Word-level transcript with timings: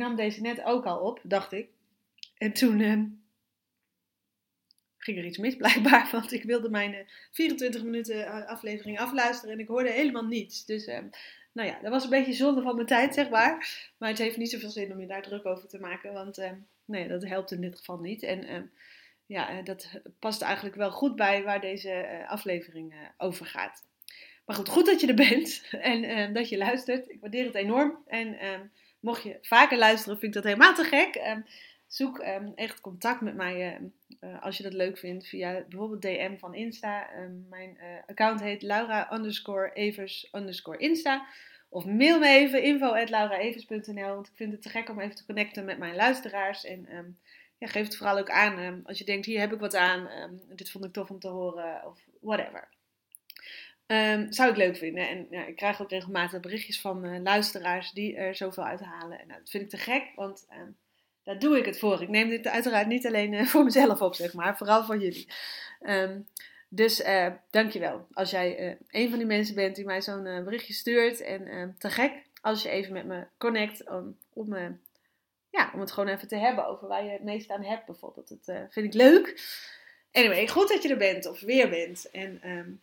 nam 0.00 0.16
deze 0.16 0.40
net 0.40 0.62
ook 0.62 0.84
al 0.84 0.98
op, 0.98 1.20
dacht 1.22 1.52
ik. 1.52 1.68
En 2.38 2.52
toen 2.52 2.80
ehm, 2.80 3.06
ging 4.98 5.18
er 5.18 5.24
iets 5.24 5.38
mis 5.38 5.56
blijkbaar, 5.62 6.08
want 6.12 6.32
ik 6.32 6.42
wilde 6.42 6.70
mijn 6.70 7.08
24 7.30 7.82
minuten 7.82 8.46
aflevering 8.46 8.98
afluisteren 8.98 9.54
en 9.54 9.60
ik 9.60 9.68
hoorde 9.68 9.90
helemaal 9.90 10.26
niets. 10.26 10.64
Dus 10.64 10.86
ehm, 10.86 11.06
nou 11.52 11.68
ja, 11.68 11.78
dat 11.82 11.90
was 11.90 12.04
een 12.04 12.10
beetje 12.10 12.32
zonde 12.32 12.62
van 12.62 12.74
mijn 12.74 12.86
tijd, 12.86 13.14
zeg 13.14 13.30
maar. 13.30 13.88
Maar 13.98 14.08
het 14.08 14.18
heeft 14.18 14.36
niet 14.36 14.50
zoveel 14.50 14.70
zin 14.70 14.92
om 14.92 15.00
je 15.00 15.06
daar 15.06 15.22
druk 15.22 15.46
over 15.46 15.68
te 15.68 15.80
maken, 15.80 16.12
want 16.12 16.38
ehm, 16.38 16.56
nee, 16.84 17.08
dat 17.08 17.24
helpt 17.24 17.50
in 17.50 17.60
dit 17.60 17.76
geval 17.76 17.98
niet. 17.98 18.22
En 18.22 18.70
ja, 19.30 19.50
eh, 19.50 19.64
dat 19.64 20.00
past 20.18 20.42
eigenlijk 20.42 20.76
wel 20.76 20.90
goed 20.90 21.16
bij 21.16 21.42
waar 21.42 21.60
deze 21.60 21.90
eh, 21.90 22.28
aflevering 22.28 22.92
eh, 22.92 22.98
over 23.18 23.46
gaat. 23.46 23.82
Maar 24.46 24.56
goed, 24.56 24.68
goed 24.68 24.86
dat 24.86 25.00
je 25.00 25.06
er 25.06 25.14
bent 25.14 25.64
en 25.92 26.32
dat 26.32 26.48
je 26.48 26.56
luistert. 26.56 27.10
Ik 27.10 27.20
waardeer 27.20 27.44
het 27.44 27.54
enorm. 27.54 27.98
En 28.06 28.38
mocht 29.00 29.22
je 29.22 29.38
vaker 29.42 29.78
luisteren, 29.78 30.18
vind 30.18 30.36
ik 30.36 30.42
dat 30.42 30.52
helemaal 30.52 30.74
te 30.74 30.84
gek. 30.84 31.14
Ehm, 31.14 31.40
zoek 31.86 32.18
ehm, 32.18 32.48
echt 32.54 32.80
contact 32.80 33.20
met 33.20 33.34
mij 33.34 33.78
als 34.40 34.56
je 34.56 34.62
dat 34.62 34.72
leuk 34.72 34.98
vindt 34.98 35.26
via 35.26 35.64
bijvoorbeeld 35.68 36.02
DM 36.02 36.36
van 36.36 36.54
Insta. 36.54 37.08
mijn 37.48 37.78
account 38.06 38.40
heet 38.40 38.62
Laura 38.62 39.12
underscore 39.12 40.78
Insta. 40.78 41.26
Of 41.68 41.84
mail 41.84 42.18
me 42.18 42.28
even 42.28 42.62
info 42.62 42.86
at 42.86 43.10
lauraevers.nl. 43.10 44.14
Want 44.14 44.26
ik 44.26 44.36
vind 44.36 44.52
het 44.52 44.62
te 44.62 44.68
gek 44.68 44.88
om 44.88 45.00
even 45.00 45.16
te 45.16 45.26
connecten 45.26 45.64
met 45.64 45.78
mijn 45.78 45.94
luisteraars. 45.94 46.64
En 46.64 46.88
ja, 47.60 47.66
geef 47.66 47.84
het 47.84 47.96
vooral 47.96 48.18
ook 48.18 48.30
aan 48.30 48.58
ehm, 48.58 48.80
als 48.84 48.98
je 48.98 49.04
denkt, 49.04 49.26
hier 49.26 49.40
heb 49.40 49.52
ik 49.52 49.60
wat 49.60 49.74
aan, 49.74 50.08
ehm, 50.08 50.34
dit 50.48 50.70
vond 50.70 50.84
ik 50.84 50.92
tof 50.92 51.10
om 51.10 51.18
te 51.18 51.28
horen 51.28 51.86
of 51.86 51.98
whatever. 52.20 52.68
Um, 53.92 54.32
zou 54.32 54.50
ik 54.50 54.56
leuk 54.56 54.76
vinden. 54.76 55.08
En 55.08 55.32
ik 55.48 55.56
krijg 55.56 55.82
ook 55.82 55.90
regelmatig 55.90 56.40
berichtjes 56.40 56.80
van 56.80 57.04
uh, 57.04 57.22
luisteraars 57.22 57.90
die 57.90 58.16
er 58.16 58.34
zoveel 58.34 58.64
uithalen. 58.64 59.20
En 59.20 59.26
nou, 59.26 59.40
dat 59.40 59.50
vind 59.50 59.62
ik 59.62 59.70
te 59.70 59.76
gek, 59.76 60.04
want 60.14 60.46
daar 61.22 61.38
doe 61.38 61.58
ik 61.58 61.64
het 61.64 61.78
voor. 61.78 62.02
Ik 62.02 62.08
neem 62.08 62.28
dit 62.28 62.46
uiteraard 62.46 62.86
niet 62.86 63.06
alleen 63.06 63.32
uh, 63.32 63.46
voor 63.52 63.64
mezelf 63.64 64.00
op, 64.00 64.14
zeg 64.14 64.32
maar, 64.32 64.56
vooral 64.56 64.84
voor 64.84 64.98
jullie. 64.98 65.28
dus 66.68 67.00
uh, 67.00 67.26
dankjewel 67.50 68.06
als 68.12 68.30
jij 68.30 68.78
een 68.88 69.10
van 69.10 69.18
die 69.18 69.26
mensen 69.26 69.54
bent 69.54 69.76
die 69.76 69.84
mij 69.84 70.02
zo'n 70.02 70.22
berichtje 70.22 70.72
stuurt. 70.72 71.20
En 71.20 71.74
te 71.78 71.90
gek 71.90 72.12
als 72.40 72.62
je 72.62 72.68
even 72.68 72.92
met 72.92 73.04
me 73.04 73.26
connect 73.38 73.88
om, 73.88 74.16
ja, 75.50 75.70
om 75.74 75.80
het 75.80 75.92
gewoon 75.92 76.14
even 76.14 76.28
te 76.28 76.36
hebben 76.36 76.66
over 76.66 76.88
waar 76.88 77.04
je 77.04 77.10
het 77.10 77.24
meest 77.24 77.50
aan 77.50 77.64
hebt 77.64 77.86
bijvoorbeeld. 77.86 78.28
Dat 78.28 78.56
vind 78.70 78.86
ik 78.86 78.94
leuk. 78.94 79.42
Anyway, 80.12 80.48
goed 80.48 80.68
dat 80.68 80.82
je 80.82 80.88
er 80.88 80.96
bent 80.96 81.26
of 81.26 81.40
weer 81.40 81.68
bent. 81.70 82.10
En 82.10 82.50
um, 82.50 82.80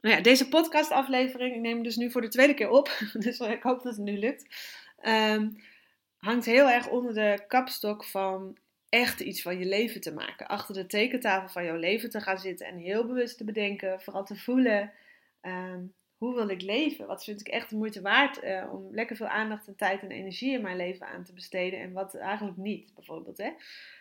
nou 0.00 0.14
ja, 0.14 0.20
deze 0.20 0.48
podcastaflevering, 0.48 1.54
ik 1.54 1.60
neem 1.60 1.74
hem 1.74 1.82
dus 1.82 1.96
nu 1.96 2.10
voor 2.10 2.20
de 2.20 2.28
tweede 2.28 2.54
keer 2.54 2.70
op. 2.70 2.98
Dus 3.18 3.38
ik 3.38 3.62
hoop 3.62 3.82
dat 3.82 3.96
het 3.96 4.04
nu 4.04 4.18
lukt. 4.18 4.46
Um, 5.02 5.56
hangt 6.16 6.46
heel 6.46 6.70
erg 6.70 6.88
onder 6.88 7.14
de 7.14 7.44
kapstok 7.48 8.04
van 8.04 8.56
echt 8.88 9.20
iets 9.20 9.42
van 9.42 9.58
je 9.58 9.64
leven 9.64 10.00
te 10.00 10.12
maken. 10.12 10.46
Achter 10.46 10.74
de 10.74 10.86
tekentafel 10.86 11.48
van 11.48 11.64
jouw 11.64 11.76
leven 11.76 12.10
te 12.10 12.20
gaan 12.20 12.38
zitten 12.38 12.66
en 12.66 12.76
heel 12.76 13.06
bewust 13.06 13.38
te 13.38 13.44
bedenken, 13.44 14.00
vooral 14.00 14.24
te 14.24 14.36
voelen. 14.36 14.92
Um, 15.42 15.94
hoe 16.16 16.34
wil 16.34 16.48
ik 16.48 16.62
leven? 16.62 17.06
Wat 17.06 17.24
vind 17.24 17.40
ik 17.40 17.48
echt 17.48 17.70
de 17.70 17.76
moeite 17.76 18.00
waard 18.00 18.44
uh, 18.44 18.72
om 18.72 18.88
lekker 18.90 19.16
veel 19.16 19.26
aandacht 19.26 19.66
en 19.66 19.76
tijd 19.76 20.02
en 20.02 20.10
energie 20.10 20.52
in 20.52 20.62
mijn 20.62 20.76
leven 20.76 21.06
aan 21.06 21.24
te 21.24 21.32
besteden 21.32 21.80
en 21.80 21.92
wat 21.92 22.14
eigenlijk 22.14 22.56
niet, 22.56 22.94
bijvoorbeeld. 22.94 23.38
Hè? 23.38 23.50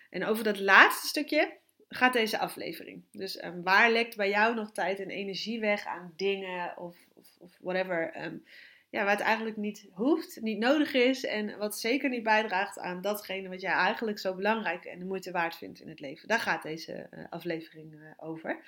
En 0.09 0.25
over 0.25 0.43
dat 0.43 0.59
laatste 0.59 1.07
stukje 1.07 1.57
gaat 1.89 2.13
deze 2.13 2.37
aflevering. 2.37 3.03
Dus 3.11 3.43
um, 3.43 3.63
waar 3.63 3.91
lekt 3.91 4.15
bij 4.15 4.29
jou 4.29 4.55
nog 4.55 4.71
tijd 4.71 4.99
en 4.99 5.09
energie 5.09 5.59
weg 5.59 5.85
aan 5.85 6.13
dingen 6.15 6.77
of, 6.77 6.97
of, 7.13 7.27
of 7.39 7.57
whatever, 7.61 8.25
um, 8.25 8.43
ja, 8.89 9.07
het 9.07 9.19
eigenlijk 9.19 9.57
niet 9.57 9.87
hoeft, 9.91 10.41
niet 10.41 10.57
nodig 10.57 10.93
is 10.93 11.25
en 11.25 11.57
wat 11.57 11.79
zeker 11.79 12.09
niet 12.09 12.23
bijdraagt 12.23 12.79
aan 12.79 13.01
datgene 13.01 13.49
wat 13.49 13.61
jij 13.61 13.71
eigenlijk 13.71 14.19
zo 14.19 14.35
belangrijk 14.35 14.85
en 14.85 14.99
de 14.99 15.05
moeite 15.05 15.31
waard 15.31 15.55
vindt 15.55 15.79
in 15.79 15.89
het 15.89 15.99
leven. 15.99 16.27
Daar 16.27 16.39
gaat 16.39 16.63
deze 16.63 17.09
uh, 17.13 17.25
aflevering 17.29 17.93
uh, 17.93 18.11
over. 18.17 18.63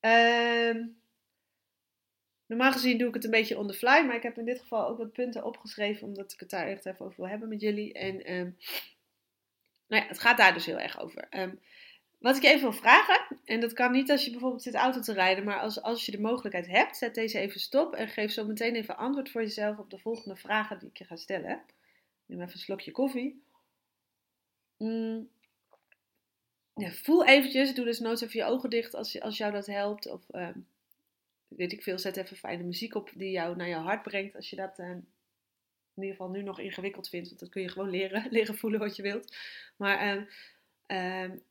Ehm 0.00 0.84
Normaal 2.46 2.72
gezien 2.72 2.98
doe 2.98 3.08
ik 3.08 3.14
het 3.14 3.24
een 3.24 3.30
beetje 3.30 3.58
on 3.58 3.66
the 3.66 3.74
fly, 3.74 4.04
maar 4.06 4.14
ik 4.14 4.22
heb 4.22 4.38
in 4.38 4.44
dit 4.44 4.60
geval 4.60 4.88
ook 4.88 4.98
wat 4.98 5.12
punten 5.12 5.44
opgeschreven, 5.44 6.06
omdat 6.06 6.32
ik 6.32 6.40
het 6.40 6.50
daar 6.50 6.66
echt 6.66 6.86
even 6.86 7.04
over 7.04 7.16
wil 7.16 7.28
hebben 7.28 7.48
met 7.48 7.60
jullie. 7.60 7.92
En 7.92 8.16
nou 9.86 10.02
ja, 10.02 10.08
het 10.08 10.18
gaat 10.18 10.36
daar 10.36 10.54
dus 10.54 10.66
heel 10.66 10.78
erg 10.78 11.00
over. 11.00 11.28
Wat 12.22 12.36
ik 12.36 12.42
je 12.42 12.48
even 12.48 12.60
wil 12.60 12.72
vragen, 12.72 13.38
en 13.44 13.60
dat 13.60 13.72
kan 13.72 13.92
niet 13.92 14.10
als 14.10 14.24
je 14.24 14.30
bijvoorbeeld 14.30 14.62
zit 14.62 14.74
auto 14.74 15.00
te 15.00 15.12
rijden, 15.12 15.44
maar 15.44 15.60
als, 15.60 15.82
als 15.82 16.06
je 16.06 16.12
de 16.12 16.20
mogelijkheid 16.20 16.66
hebt, 16.66 16.96
zet 16.96 17.14
deze 17.14 17.38
even 17.38 17.60
stop 17.60 17.94
en 17.94 18.08
geef 18.08 18.32
zo 18.32 18.46
meteen 18.46 18.74
even 18.74 18.96
antwoord 18.96 19.30
voor 19.30 19.40
jezelf 19.40 19.78
op 19.78 19.90
de 19.90 19.98
volgende 19.98 20.36
vragen 20.36 20.78
die 20.78 20.88
ik 20.88 20.96
je 20.96 21.04
ga 21.04 21.16
stellen. 21.16 21.62
Neem 22.26 22.40
even 22.40 22.52
een 22.52 22.58
slokje 22.58 22.90
koffie. 22.90 23.42
Mm. 24.78 25.28
Ja, 26.74 26.90
voel 26.90 27.26
eventjes, 27.26 27.74
doe 27.74 27.84
dus 27.84 27.98
nooit 27.98 28.22
even 28.22 28.38
je 28.40 28.46
ogen 28.46 28.70
dicht 28.70 28.94
als, 28.94 29.20
als 29.20 29.36
jou 29.36 29.52
dat 29.52 29.66
helpt. 29.66 30.06
Of 30.06 30.22
um, 30.32 30.66
weet 31.48 31.72
ik 31.72 31.82
veel, 31.82 31.98
zet 31.98 32.16
even 32.16 32.36
fijne 32.36 32.62
muziek 32.62 32.94
op 32.94 33.10
die 33.14 33.30
jou 33.30 33.56
naar 33.56 33.68
jouw 33.68 33.82
hart 33.82 34.02
brengt. 34.02 34.36
Als 34.36 34.50
je 34.50 34.56
dat 34.56 34.78
uh, 34.78 34.88
in 34.88 35.04
ieder 35.94 36.10
geval 36.10 36.30
nu 36.30 36.42
nog 36.42 36.60
ingewikkeld 36.60 37.08
vindt, 37.08 37.28
want 37.28 37.40
dat 37.40 37.48
kun 37.48 37.62
je 37.62 37.68
gewoon 37.68 37.90
leren, 37.90 38.26
leren 38.36 38.58
voelen 38.58 38.80
wat 38.80 38.96
je 38.96 39.02
wilt. 39.02 39.36
Maar, 39.76 40.16
uh, 40.16 40.22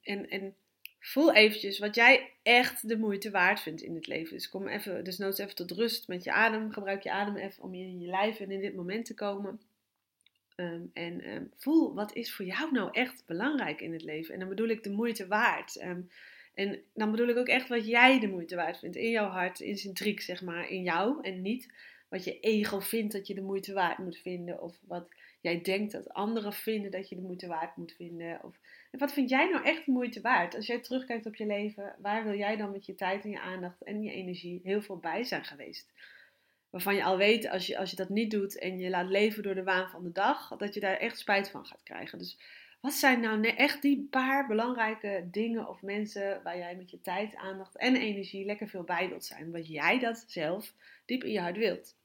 en, 0.02 0.30
en 0.30 0.56
voel 1.00 1.34
eventjes 1.34 1.80
wat 1.80 1.96
jij 1.96 2.32
echt 2.44 2.88
de 2.88 2.98
moeite 2.98 3.32
waard 3.32 3.60
vindt 3.60 3.82
in 3.82 3.96
het 3.96 4.08
leven. 4.08 4.34
Dus 4.34 4.50
kom 4.50 4.68
even, 4.68 5.04
dus 5.04 5.18
nooit 5.18 5.40
even 5.40 5.56
tot 5.56 5.72
rust 5.72 6.08
met 6.08 6.24
je 6.24 6.32
adem. 6.32 6.72
Gebruik 6.72 7.04
je 7.04 7.12
adem 7.12 7.36
even 7.36 7.64
om 7.64 7.74
in 7.74 8.00
je 8.00 8.08
lijf 8.08 8.40
en 8.40 8.52
in 8.52 8.62
dit 8.62 8.76
moment 8.76 9.06
te 9.06 9.14
komen. 9.14 9.60
Um, 10.56 10.92
en 10.94 11.30
um, 11.30 11.52
voel 11.58 11.94
wat 11.94 12.16
is 12.16 12.34
voor 12.34 12.46
jou 12.46 12.72
nou 12.72 12.90
echt 12.92 13.24
belangrijk 13.26 13.82
in 13.82 13.94
het 13.94 14.04
leven. 14.04 14.34
En 14.34 14.40
dan 14.40 14.50
bedoel 14.50 14.68
ik 14.68 14.84
de 14.84 14.92
moeite 14.92 15.28
waard. 15.28 15.76
En 16.54 16.80
dan 16.94 17.12
bedoel 17.12 17.28
ik 17.28 17.38
ook 17.38 17.48
echt 17.48 17.68
wat 17.68 17.88
jij 17.88 18.20
de 18.20 18.28
moeite 18.28 18.56
waard 18.56 18.80
vindt. 18.80 18.96
In 18.96 19.10
jouw 19.10 19.30
hart, 19.30 19.60
in 19.60 19.78
centriek 19.78 20.22
zeg 20.22 20.42
maar, 20.42 20.70
in 20.70 20.84
jou. 20.84 21.22
En 21.22 21.42
niet 21.42 21.74
wat 22.10 22.24
je 22.24 22.40
ego 22.40 22.80
vindt 22.80 23.14
dat 23.14 23.28
je 23.28 23.34
de 23.34 23.42
moeite 23.42 23.74
waard 23.74 23.98
moet 23.98 24.18
vinden. 24.18 24.62
Of 24.62 24.78
wat 24.88 25.08
jij 25.42 25.62
denkt 25.62 25.92
dat 25.92 26.10
anderen 26.10 26.54
vinden 26.54 26.92
dat 26.92 27.10
je 27.10 27.16
de 27.16 27.22
moeite 27.22 27.48
waard 27.48 27.76
moet 27.76 27.94
vinden. 27.94 28.44
Of, 28.44 28.60
wat 28.92 29.14
vind 29.14 29.30
jij 29.30 29.50
nou 29.50 29.66
echt 29.66 29.86
de 29.86 29.92
moeite 29.92 30.22
waard? 30.22 30.56
Als 30.56 30.68
jij 30.68 30.80
terugkijkt 30.80 31.26
op 31.26 31.36
je 31.36 31.46
leven, 31.46 31.96
waar 32.00 32.24
wil 32.24 32.38
jij 32.38 32.58
dan 32.58 32.72
met 32.72 32.86
je 32.86 32.96
tijd 32.96 33.24
en 33.24 33.30
je 33.30 33.40
aandacht 33.40 33.84
en 33.84 34.04
je 34.04 34.12
energie 34.12 34.62
heel 34.64 34.82
veel 34.82 34.98
bij 34.98 35.24
zijn 35.24 35.44
geweest? 35.44 35.92
Waarvan 36.70 36.96
je 36.96 37.04
al 37.04 37.18
weet, 37.18 37.50
als 37.50 37.68
je, 37.68 37.78
als 37.78 37.90
je 37.90 37.96
dat 37.96 38.10
niet 38.10 38.32
doet 38.32 38.60
en 38.60 38.80
je 38.80 38.90
laat 38.90 39.10
leven 39.10 39.44
door 39.44 39.56
de 39.56 39.64
waan 39.64 39.90
van 39.90 40.04
de 40.04 40.12
dag, 40.12 40.58
dat 40.58 40.74
je 40.74 40.80
daar 40.80 40.98
echt 40.98 41.20
spijt 41.20 41.50
van 41.50 41.66
gaat 41.66 41.84
krijgen. 41.84 42.18
Dus 42.18 42.38
wat 42.82 42.94
zijn 42.94 43.20
nou 43.20 43.48
echt 43.48 43.82
die 43.82 44.08
paar 44.10 44.48
belangrijke 44.48 45.28
dingen 45.32 45.68
of 45.68 45.82
mensen 45.82 46.44
waar 46.44 46.58
jij 46.58 46.76
met 46.76 46.92
je 46.92 47.02
tijd, 47.02 47.36
aandacht 47.36 47.78
en 47.78 47.96
energie 47.96 48.46
lekker 48.46 48.70
veel 48.70 48.84
bij 48.84 49.10
wilt 49.10 49.26
zijn? 49.26 49.52
Wat 49.52 49.68
jij 49.68 50.00
dat 50.00 50.24
zelf 50.28 50.74
diep 51.06 51.24
in 51.24 51.32
je 51.32 51.40
hart 51.40 51.58
wilt. 51.58 51.96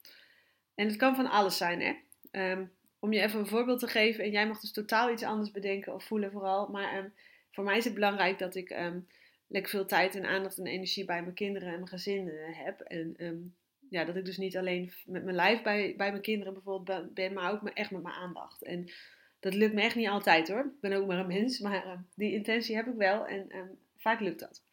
En 0.75 0.87
het 0.87 0.95
kan 0.95 1.15
van 1.15 1.29
alles 1.29 1.57
zijn, 1.57 1.81
hè? 1.81 1.95
Ehm, 2.31 2.65
om 2.99 3.13
je 3.13 3.21
even 3.21 3.39
een 3.39 3.47
voorbeeld 3.47 3.79
te 3.79 3.87
geven, 3.87 4.23
en 4.23 4.31
jij 4.31 4.47
mag 4.47 4.59
dus 4.59 4.71
totaal 4.71 5.11
iets 5.11 5.23
anders 5.23 5.51
bedenken 5.51 5.93
of 5.93 6.03
voelen 6.03 6.31
vooral. 6.31 6.67
Maar 6.67 6.97
um, 6.97 7.13
voor 7.51 7.63
mij 7.63 7.77
is 7.77 7.85
het 7.85 7.93
belangrijk 7.93 8.39
dat 8.39 8.55
ik 8.55 8.69
um, 8.69 9.07
lekker 9.47 9.71
veel 9.71 9.85
tijd 9.85 10.15
en 10.15 10.25
aandacht 10.25 10.57
en 10.57 10.67
energie 10.67 11.05
bij 11.05 11.21
mijn 11.21 11.33
kinderen 11.33 11.67
en 11.67 11.75
mijn 11.75 11.87
gezin 11.87 12.27
uh, 12.27 12.33
heb. 12.51 12.79
En 12.79 13.55
ja, 13.89 14.05
dat 14.05 14.15
ik 14.15 14.25
dus 14.25 14.37
niet 14.37 14.57
alleen 14.57 14.93
met 15.05 15.23
mijn 15.23 15.35
lijf 15.35 15.61
bij, 15.61 15.93
bij 15.97 16.09
mijn 16.09 16.21
kinderen 16.21 16.53
bijvoorbeeld 16.53 17.13
ben, 17.13 17.33
maar 17.33 17.51
ook 17.51 17.69
echt 17.69 17.91
met 17.91 18.03
mijn 18.03 18.15
aandacht. 18.15 18.63
En 18.63 18.89
dat 19.39 19.53
lukt 19.53 19.73
me 19.73 19.81
echt 19.81 19.95
niet 19.95 20.07
altijd 20.07 20.47
hoor. 20.47 20.59
Ik 20.59 20.79
ben 20.81 20.93
ook 20.93 21.07
maar 21.07 21.19
een 21.19 21.27
mens, 21.27 21.59
maar 21.59 22.03
die 22.15 22.33
intentie 22.33 22.75
heb 22.75 22.87
ik 22.87 22.95
wel 22.95 23.25
en 23.25 23.77
vaak 23.97 24.19
lukt 24.19 24.39
dat. 24.39 24.63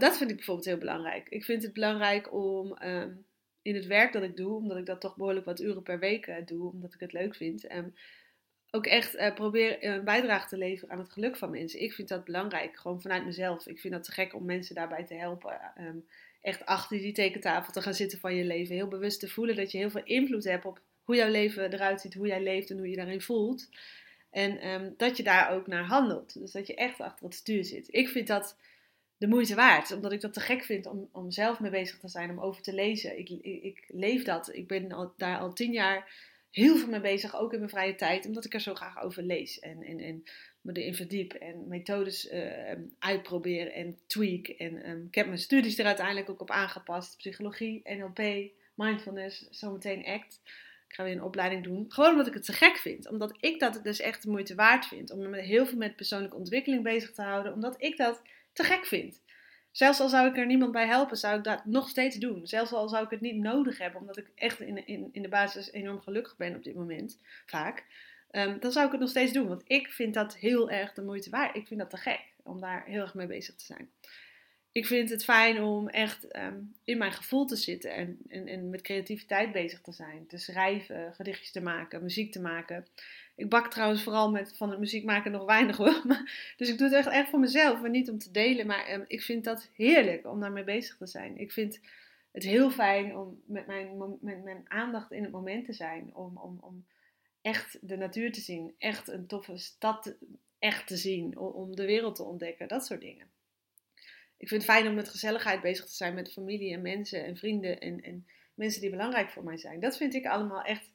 Dat 0.00 0.16
vind 0.16 0.30
ik 0.30 0.36
bijvoorbeeld 0.36 0.66
heel 0.66 0.78
belangrijk. 0.78 1.28
Ik 1.28 1.44
vind 1.44 1.62
het 1.62 1.72
belangrijk 1.72 2.32
om 2.32 2.76
in 3.64 3.74
het 3.74 3.86
werk 3.86 4.12
dat 4.12 4.22
ik 4.22 4.36
doe, 4.36 4.56
omdat 4.56 4.76
ik 4.76 4.86
dat 4.86 5.00
toch 5.00 5.16
behoorlijk 5.16 5.46
wat 5.46 5.60
uren 5.60 5.82
per 5.82 5.98
week 5.98 6.26
uh, 6.26 6.36
doe, 6.44 6.72
omdat 6.72 6.94
ik 6.94 7.00
het 7.00 7.12
leuk 7.12 7.34
vind, 7.34 7.66
ook 8.70 8.86
echt 8.86 9.14
uh, 9.14 9.34
probeer 9.34 9.84
een 9.84 10.04
bijdrage 10.04 10.48
te 10.48 10.56
leveren 10.56 10.94
aan 10.94 10.98
het 10.98 11.12
geluk 11.12 11.36
van 11.36 11.50
mensen. 11.50 11.82
Ik 11.82 11.92
vind 11.92 12.08
dat 12.08 12.24
belangrijk, 12.24 12.76
gewoon 12.76 13.00
vanuit 13.00 13.24
mezelf. 13.24 13.66
Ik 13.66 13.80
vind 13.80 13.94
dat 13.94 14.04
te 14.04 14.12
gek 14.12 14.34
om 14.34 14.44
mensen 14.44 14.74
daarbij 14.74 15.04
te 15.04 15.14
helpen. 15.14 15.60
echt 16.42 16.66
achter 16.66 16.98
die 16.98 17.12
tekentafel 17.12 17.72
te 17.72 17.82
gaan 17.82 17.94
zitten 17.94 18.18
van 18.18 18.34
je 18.34 18.44
leven. 18.44 18.74
Heel 18.74 18.88
bewust 18.88 19.20
te 19.20 19.28
voelen 19.28 19.56
dat 19.56 19.72
je 19.72 19.78
heel 19.78 19.90
veel 19.90 20.04
invloed 20.04 20.44
hebt 20.44 20.64
op 20.64 20.80
hoe 21.04 21.16
jouw 21.16 21.30
leven 21.30 21.72
eruit 21.72 22.00
ziet, 22.00 22.14
hoe 22.14 22.26
jij 22.26 22.42
leeft 22.42 22.70
en 22.70 22.78
hoe 22.78 22.88
je 22.88 22.96
daarin 22.96 23.20
voelt. 23.20 23.68
En 24.30 24.68
um, 24.68 24.94
dat 24.96 25.16
je 25.16 25.22
daar 25.22 25.50
ook 25.50 25.66
naar 25.66 25.84
handelt. 25.84 26.40
Dus 26.40 26.52
dat 26.52 26.66
je 26.66 26.74
echt 26.74 27.00
achter 27.00 27.24
het 27.24 27.34
stuur 27.34 27.64
zit. 27.64 27.86
Ik 27.90 28.08
vind 28.08 28.26
dat 28.26 28.56
de 29.16 29.26
moeite 29.26 29.54
waard, 29.54 29.92
omdat 29.92 30.12
ik 30.12 30.20
dat 30.20 30.32
te 30.32 30.40
gek 30.40 30.64
vind 30.64 30.86
om, 30.86 31.08
om 31.12 31.30
zelf 31.30 31.60
mee 31.60 31.70
bezig 31.70 31.98
te 31.98 32.08
zijn, 32.08 32.30
om 32.30 32.40
over 32.40 32.62
te 32.62 32.74
lezen. 32.74 33.18
Ik, 33.18 33.28
ik, 33.42 33.84
leef 33.88 34.24
dat. 34.24 34.54
Ik 34.54 34.66
ben 34.66 34.92
al, 34.92 35.12
daar 35.16 35.38
al 35.38 35.52
tien 35.52 35.72
jaar 35.72 36.32
heel 36.50 36.76
veel 36.76 36.88
mee 36.88 37.00
bezig, 37.00 37.36
ook 37.36 37.52
in 37.52 37.58
mijn 37.58 37.70
vrije 37.70 37.94
tijd, 37.94 38.26
omdat 38.26 38.44
ik 38.44 38.54
er 38.54 38.60
zo 38.60 38.74
graag 38.74 39.02
over 39.02 39.22
lees 39.22 39.58
en, 39.58 39.82
en, 39.82 39.98
en 39.98 40.24
me 40.60 40.72
erin 40.72 40.94
verdiep 40.94 41.32
en 41.32 41.68
methodes 41.68 42.32
uh, 42.32 42.72
uitprobeer 42.98 43.72
en 43.72 43.98
tweak. 44.06 44.46
En 44.46 44.90
um, 44.90 45.06
ik 45.06 45.14
heb 45.14 45.26
mijn 45.26 45.38
studies 45.38 45.78
er 45.78 45.86
uiteindelijk 45.86 46.30
ook 46.30 46.40
op 46.40 46.50
aangepast: 46.50 47.16
psychologie, 47.16 47.80
NLP, 47.84 48.50
mindfulness, 48.74 49.48
zometeen 49.50 50.06
ACT 50.06 50.40
Ik 50.88 50.94
ga 50.94 51.04
weer 51.04 51.12
een 51.12 51.22
opleiding 51.22 51.62
doen. 51.62 51.84
Gewoon 51.88 52.10
omdat 52.10 52.26
ik 52.26 52.34
het 52.34 52.44
te 52.44 52.52
gek 52.52 52.76
vind. 52.76 53.08
Omdat 53.10 53.36
ik 53.40 53.60
dat 53.60 53.80
dus 53.82 54.00
echt 54.00 54.22
de 54.22 54.30
moeite 54.30 54.54
waard 54.54 54.86
vind. 54.86 55.10
Om 55.10 55.30
me 55.30 55.40
heel 55.40 55.66
veel 55.66 55.78
met 55.78 55.96
persoonlijke 55.96 56.36
ontwikkeling 56.36 56.82
bezig 56.82 57.12
te 57.12 57.22
houden. 57.22 57.52
Omdat 57.52 57.74
ik 57.78 57.96
dat 57.96 58.22
te 58.54 58.62
gek 58.62 58.84
vind. 58.84 59.22
Zelfs 59.70 60.00
al 60.00 60.08
zou 60.08 60.28
ik 60.28 60.36
er 60.36 60.46
niemand 60.46 60.72
bij 60.72 60.86
helpen, 60.86 61.16
zou 61.16 61.38
ik 61.38 61.44
dat 61.44 61.64
nog 61.64 61.88
steeds 61.88 62.16
doen. 62.16 62.46
Zelfs 62.46 62.72
al 62.72 62.88
zou 62.88 63.04
ik 63.04 63.10
het 63.10 63.20
niet 63.20 63.36
nodig 63.36 63.78
hebben, 63.78 64.00
omdat 64.00 64.16
ik 64.16 64.30
echt 64.34 64.60
in, 64.60 64.86
in, 64.86 65.08
in 65.12 65.22
de 65.22 65.28
basis 65.28 65.72
enorm 65.72 66.00
gelukkig 66.00 66.36
ben 66.36 66.56
op 66.56 66.64
dit 66.64 66.74
moment, 66.74 67.20
vaak. 67.46 67.84
Um, 68.30 68.60
dan 68.60 68.72
zou 68.72 68.86
ik 68.86 68.92
het 68.92 69.00
nog 69.00 69.10
steeds 69.10 69.32
doen, 69.32 69.48
want 69.48 69.62
ik 69.66 69.88
vind 69.88 70.14
dat 70.14 70.36
heel 70.36 70.70
erg 70.70 70.92
de 70.92 71.02
moeite 71.02 71.30
waard. 71.30 71.56
Ik 71.56 71.66
vind 71.66 71.80
dat 71.80 71.90
te 71.90 71.96
gek 71.96 72.20
om 72.42 72.60
daar 72.60 72.84
heel 72.84 73.00
erg 73.00 73.14
mee 73.14 73.26
bezig 73.26 73.54
te 73.54 73.64
zijn. 73.64 73.90
Ik 74.74 74.86
vind 74.86 75.10
het 75.10 75.24
fijn 75.24 75.62
om 75.62 75.88
echt 75.88 76.36
um, 76.36 76.74
in 76.84 76.98
mijn 76.98 77.12
gevoel 77.12 77.46
te 77.46 77.56
zitten 77.56 77.94
en, 77.94 78.18
en, 78.28 78.46
en 78.46 78.70
met 78.70 78.82
creativiteit 78.82 79.52
bezig 79.52 79.80
te 79.80 79.92
zijn. 79.92 80.26
Te 80.26 80.38
schrijven, 80.38 81.14
gedichtjes 81.14 81.52
te 81.52 81.60
maken, 81.60 82.02
muziek 82.02 82.32
te 82.32 82.40
maken. 82.40 82.86
Ik 83.36 83.48
bak 83.48 83.70
trouwens 83.70 84.02
vooral 84.02 84.30
met 84.30 84.56
van 84.56 84.70
het 84.70 84.78
muziek 84.78 85.04
maken 85.04 85.32
nog 85.32 85.44
weinig 85.44 85.76
hoor. 85.82 86.02
dus 86.56 86.68
ik 86.68 86.78
doe 86.78 86.86
het 86.86 86.96
echt, 86.96 87.08
echt 87.08 87.28
voor 87.28 87.38
mezelf 87.38 87.82
en 87.82 87.90
niet 87.90 88.10
om 88.10 88.18
te 88.18 88.30
delen. 88.30 88.66
Maar 88.66 88.92
um, 88.92 89.04
ik 89.06 89.22
vind 89.22 89.44
dat 89.44 89.70
heerlijk 89.74 90.26
om 90.26 90.40
daarmee 90.40 90.64
bezig 90.64 90.96
te 90.96 91.06
zijn. 91.06 91.38
Ik 91.38 91.52
vind 91.52 91.80
het 92.32 92.42
heel 92.42 92.70
fijn 92.70 93.16
om 93.16 93.42
met 93.46 93.66
mijn, 93.66 94.18
mijn 94.20 94.64
aandacht 94.64 95.12
in 95.12 95.22
het 95.22 95.32
moment 95.32 95.64
te 95.64 95.72
zijn. 95.72 96.14
Om, 96.14 96.36
om, 96.36 96.58
om 96.60 96.86
echt 97.42 97.78
de 97.80 97.96
natuur 97.96 98.32
te 98.32 98.40
zien. 98.40 98.74
Echt 98.78 99.08
een 99.08 99.26
toffe 99.26 99.56
stad 99.56 100.14
echt 100.58 100.86
te 100.86 100.96
zien. 100.96 101.38
Om 101.38 101.76
de 101.76 101.86
wereld 101.86 102.14
te 102.14 102.22
ontdekken. 102.22 102.68
Dat 102.68 102.86
soort 102.86 103.00
dingen. 103.00 103.32
Ik 104.36 104.48
vind 104.48 104.62
het 104.62 104.70
fijn 104.70 104.88
om 104.88 104.94
met 104.94 105.08
gezelligheid 105.08 105.60
bezig 105.60 105.86
te 105.86 105.94
zijn 105.94 106.14
met 106.14 106.32
familie 106.32 106.72
en 106.72 106.82
mensen 106.82 107.24
en 107.24 107.36
vrienden. 107.36 107.80
En, 107.80 108.02
en 108.02 108.26
mensen 108.54 108.80
die 108.80 108.90
belangrijk 108.90 109.30
voor 109.30 109.44
mij 109.44 109.56
zijn. 109.56 109.80
Dat 109.80 109.96
vind 109.96 110.14
ik 110.14 110.26
allemaal 110.26 110.62
echt 110.62 110.90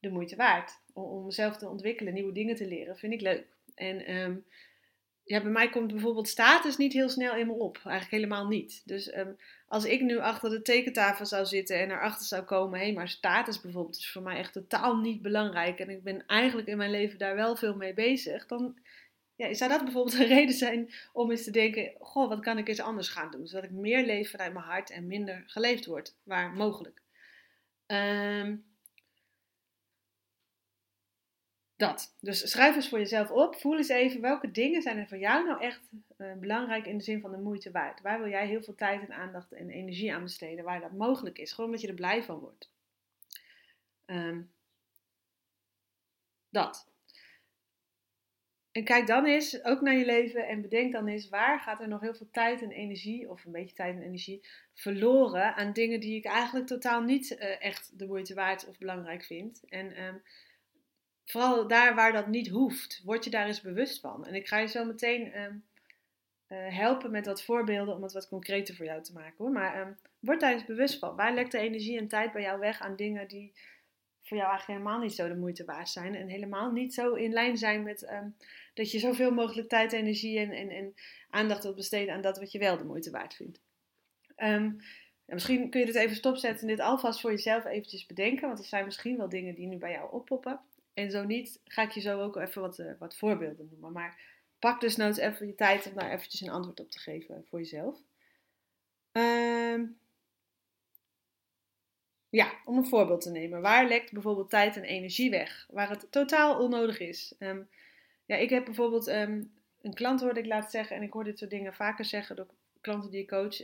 de 0.00 0.10
moeite 0.10 0.36
waard. 0.36 0.80
Om, 0.92 1.04
om 1.04 1.24
mezelf 1.24 1.56
te 1.56 1.68
ontwikkelen, 1.68 2.14
nieuwe 2.14 2.32
dingen 2.32 2.56
te 2.56 2.66
leren, 2.66 2.96
vind 2.96 3.12
ik 3.12 3.20
leuk. 3.20 3.46
En 3.74 4.14
um, 4.16 4.44
ja, 5.24 5.40
bij 5.40 5.50
mij 5.50 5.68
komt 5.68 5.92
bijvoorbeeld 5.92 6.28
status 6.28 6.76
niet 6.76 6.92
heel 6.92 7.08
snel 7.08 7.36
in 7.36 7.46
me 7.46 7.52
op. 7.52 7.80
Eigenlijk 7.84 8.10
helemaal 8.10 8.46
niet. 8.46 8.82
Dus 8.84 9.16
um, 9.16 9.36
als 9.66 9.84
ik 9.84 10.00
nu 10.00 10.18
achter 10.18 10.50
de 10.50 10.62
tekentafel 10.62 11.26
zou 11.26 11.46
zitten 11.46 11.80
en 11.80 11.90
erachter 11.90 12.26
zou 12.26 12.42
komen, 12.42 12.80
hé, 12.80 12.92
maar 12.92 13.08
status 13.08 13.60
bijvoorbeeld 13.60 13.96
is 13.96 14.10
voor 14.10 14.22
mij 14.22 14.36
echt 14.36 14.52
totaal 14.52 14.96
niet 14.96 15.22
belangrijk. 15.22 15.78
En 15.78 15.90
ik 15.90 16.02
ben 16.02 16.26
eigenlijk 16.26 16.68
in 16.68 16.76
mijn 16.76 16.90
leven 16.90 17.18
daar 17.18 17.34
wel 17.34 17.56
veel 17.56 17.76
mee 17.76 17.94
bezig. 17.94 18.46
Dan 18.46 18.78
ja, 19.36 19.54
zou 19.54 19.70
dat 19.70 19.84
bijvoorbeeld 19.84 20.18
een 20.18 20.26
reden 20.38 20.54
zijn 20.54 20.92
om 21.12 21.30
eens 21.30 21.44
te 21.44 21.50
denken: 21.50 21.92
Goh, 21.98 22.28
wat 22.28 22.40
kan 22.40 22.58
ik 22.58 22.68
eens 22.68 22.80
anders 22.80 23.08
gaan 23.08 23.30
doen? 23.30 23.46
Zodat 23.46 23.64
ik 23.64 23.70
meer 23.70 24.06
leef 24.06 24.30
vanuit 24.30 24.52
mijn 24.52 24.64
hart 24.64 24.90
en 24.90 25.06
minder 25.06 25.44
geleefd 25.46 25.86
word, 25.86 26.16
waar 26.22 26.52
mogelijk. 26.52 27.02
Um, 27.86 28.64
Dat. 31.82 32.16
Dus 32.20 32.50
schrijf 32.50 32.74
eens 32.74 32.88
voor 32.88 32.98
jezelf 32.98 33.30
op. 33.30 33.56
Voel 33.56 33.76
eens 33.76 33.88
even 33.88 34.20
welke 34.20 34.50
dingen 34.50 34.82
zijn 34.82 34.98
er 34.98 35.08
voor 35.08 35.18
jou 35.18 35.46
nou 35.46 35.60
echt 35.60 35.80
uh, 36.18 36.32
belangrijk 36.32 36.86
in 36.86 36.96
de 36.96 37.04
zin 37.04 37.20
van 37.20 37.30
de 37.30 37.38
moeite 37.38 37.70
waard. 37.70 38.00
Waar 38.00 38.18
wil 38.18 38.28
jij 38.28 38.46
heel 38.46 38.62
veel 38.62 38.74
tijd 38.74 39.02
en 39.02 39.14
aandacht 39.14 39.52
en 39.52 39.70
energie 39.70 40.14
aan 40.14 40.22
besteden? 40.22 40.64
Waar 40.64 40.80
dat 40.80 40.92
mogelijk 40.92 41.38
is. 41.38 41.52
Gewoon 41.52 41.66
omdat 41.66 41.80
je 41.82 41.88
er 41.88 41.94
blij 41.94 42.22
van 42.22 42.38
wordt. 42.38 42.70
Um, 44.06 44.52
dat. 46.48 46.91
En 48.72 48.84
kijk 48.84 49.06
dan 49.06 49.24
eens 49.24 49.64
ook 49.64 49.80
naar 49.80 49.94
je 49.94 50.04
leven 50.04 50.46
en 50.48 50.62
bedenk 50.62 50.92
dan 50.92 51.08
eens 51.08 51.28
waar 51.28 51.60
gaat 51.60 51.80
er 51.80 51.88
nog 51.88 52.00
heel 52.00 52.14
veel 52.14 52.28
tijd 52.30 52.62
en 52.62 52.70
energie, 52.70 53.30
of 53.30 53.44
een 53.44 53.52
beetje 53.52 53.74
tijd 53.74 53.96
en 53.96 54.02
energie, 54.02 54.46
verloren 54.74 55.54
aan 55.54 55.72
dingen 55.72 56.00
die 56.00 56.16
ik 56.16 56.24
eigenlijk 56.24 56.66
totaal 56.66 57.02
niet 57.02 57.30
uh, 57.30 57.62
echt 57.64 57.98
de 57.98 58.06
moeite 58.06 58.34
waard 58.34 58.68
of 58.68 58.78
belangrijk 58.78 59.24
vind. 59.24 59.62
En 59.68 60.02
um, 60.02 60.22
vooral 61.24 61.66
daar 61.68 61.94
waar 61.94 62.12
dat 62.12 62.26
niet 62.26 62.48
hoeft, 62.48 63.02
word 63.04 63.24
je 63.24 63.30
daar 63.30 63.46
eens 63.46 63.60
bewust 63.60 64.00
van. 64.00 64.26
En 64.26 64.34
ik 64.34 64.48
ga 64.48 64.58
je 64.58 64.66
zo 64.66 64.84
meteen 64.84 65.40
um, 65.40 65.64
uh, 66.48 66.76
helpen 66.76 67.10
met 67.10 67.26
wat 67.26 67.42
voorbeelden 67.42 67.94
om 67.94 68.02
het 68.02 68.12
wat 68.12 68.28
concreter 68.28 68.74
voor 68.74 68.86
jou 68.86 69.02
te 69.02 69.12
maken 69.12 69.34
hoor. 69.36 69.52
Maar 69.52 69.80
um, 69.80 69.98
word 70.18 70.40
daar 70.40 70.52
eens 70.52 70.64
bewust 70.64 70.98
van. 70.98 71.16
Waar 71.16 71.34
lekt 71.34 71.52
de 71.52 71.58
energie 71.58 71.98
en 71.98 72.08
tijd 72.08 72.32
bij 72.32 72.42
jou 72.42 72.58
weg 72.58 72.80
aan 72.80 72.96
dingen 72.96 73.28
die 73.28 73.52
voor 74.22 74.36
jou 74.36 74.50
eigenlijk 74.50 74.78
helemaal 74.78 75.00
niet 75.00 75.14
zo 75.14 75.28
de 75.28 75.36
moeite 75.36 75.64
waard 75.64 75.88
zijn. 75.88 76.14
En 76.14 76.28
helemaal 76.28 76.70
niet 76.70 76.94
zo 76.94 77.14
in 77.14 77.32
lijn 77.32 77.56
zijn 77.56 77.82
met 77.82 78.02
dat 78.74 78.90
je 78.90 78.98
zoveel 78.98 79.30
mogelijk 79.30 79.68
tijd, 79.68 79.92
energie 79.92 80.38
en, 80.38 80.50
en, 80.50 80.70
en 80.70 80.94
aandacht 81.30 81.62
wilt 81.62 81.76
besteden 81.76 82.14
aan 82.14 82.22
dat 82.22 82.38
wat 82.38 82.52
je 82.52 82.58
wel 82.58 82.76
de 82.76 82.84
moeite 82.84 83.10
waard 83.10 83.34
vindt. 83.34 83.60
Ja, 85.32 85.34
misschien 85.34 85.70
kun 85.70 85.80
je 85.80 85.86
dit 85.86 85.94
even 85.94 86.16
stopzetten 86.16 86.60
en 86.60 86.74
dit 86.74 86.84
alvast 86.84 87.20
voor 87.20 87.30
jezelf 87.30 87.64
eventjes 87.64 88.06
bedenken. 88.06 88.46
Want 88.46 88.58
er 88.58 88.64
zijn 88.64 88.84
misschien 88.84 89.16
wel 89.16 89.28
dingen 89.28 89.54
die 89.54 89.66
nu 89.66 89.76
bij 89.76 89.92
jou 89.92 90.12
oppoppen. 90.12 90.60
En 90.94 91.10
zo 91.10 91.24
niet, 91.24 91.60
ga 91.64 91.82
ik 91.82 91.90
je 91.90 92.00
zo 92.00 92.20
ook 92.20 92.36
even 92.36 92.62
wat, 92.62 92.78
uh, 92.78 92.92
wat 92.98 93.16
voorbeelden 93.16 93.68
noemen. 93.70 93.92
Maar 93.92 94.20
pak 94.58 94.80
dus 94.80 94.96
nooit 94.96 95.16
even 95.16 95.46
je 95.46 95.54
tijd 95.54 95.86
om 95.86 95.94
daar 95.94 96.10
eventjes 96.10 96.40
een 96.40 96.50
antwoord 96.50 96.80
op 96.80 96.90
te 96.90 96.98
geven 96.98 97.44
voor 97.48 97.58
jezelf. 97.58 97.98
Um, 99.12 99.98
ja, 102.28 102.52
om 102.64 102.76
een 102.76 102.86
voorbeeld 102.86 103.20
te 103.20 103.30
nemen. 103.30 103.60
Waar 103.60 103.88
lekt 103.88 104.12
bijvoorbeeld 104.12 104.50
tijd 104.50 104.76
en 104.76 104.84
energie 104.84 105.30
weg? 105.30 105.66
Waar 105.70 105.90
het 105.90 106.06
totaal 106.10 106.58
onnodig 106.58 106.98
is. 106.98 107.34
Um, 107.38 107.68
ja, 108.32 108.38
ik 108.38 108.50
heb 108.50 108.64
bijvoorbeeld 108.64 109.08
um, 109.08 109.52
een 109.82 109.94
klant 109.94 110.20
hoorde 110.20 110.40
ik 110.40 110.46
laten 110.46 110.70
zeggen, 110.70 110.96
en 110.96 111.02
ik 111.02 111.12
hoor 111.12 111.24
dit 111.24 111.38
soort 111.38 111.50
dingen 111.50 111.74
vaker 111.74 112.04
zeggen 112.04 112.36
door 112.36 112.46
klanten 112.80 113.10
die 113.10 113.20
ik 113.20 113.28
coach. 113.28 113.60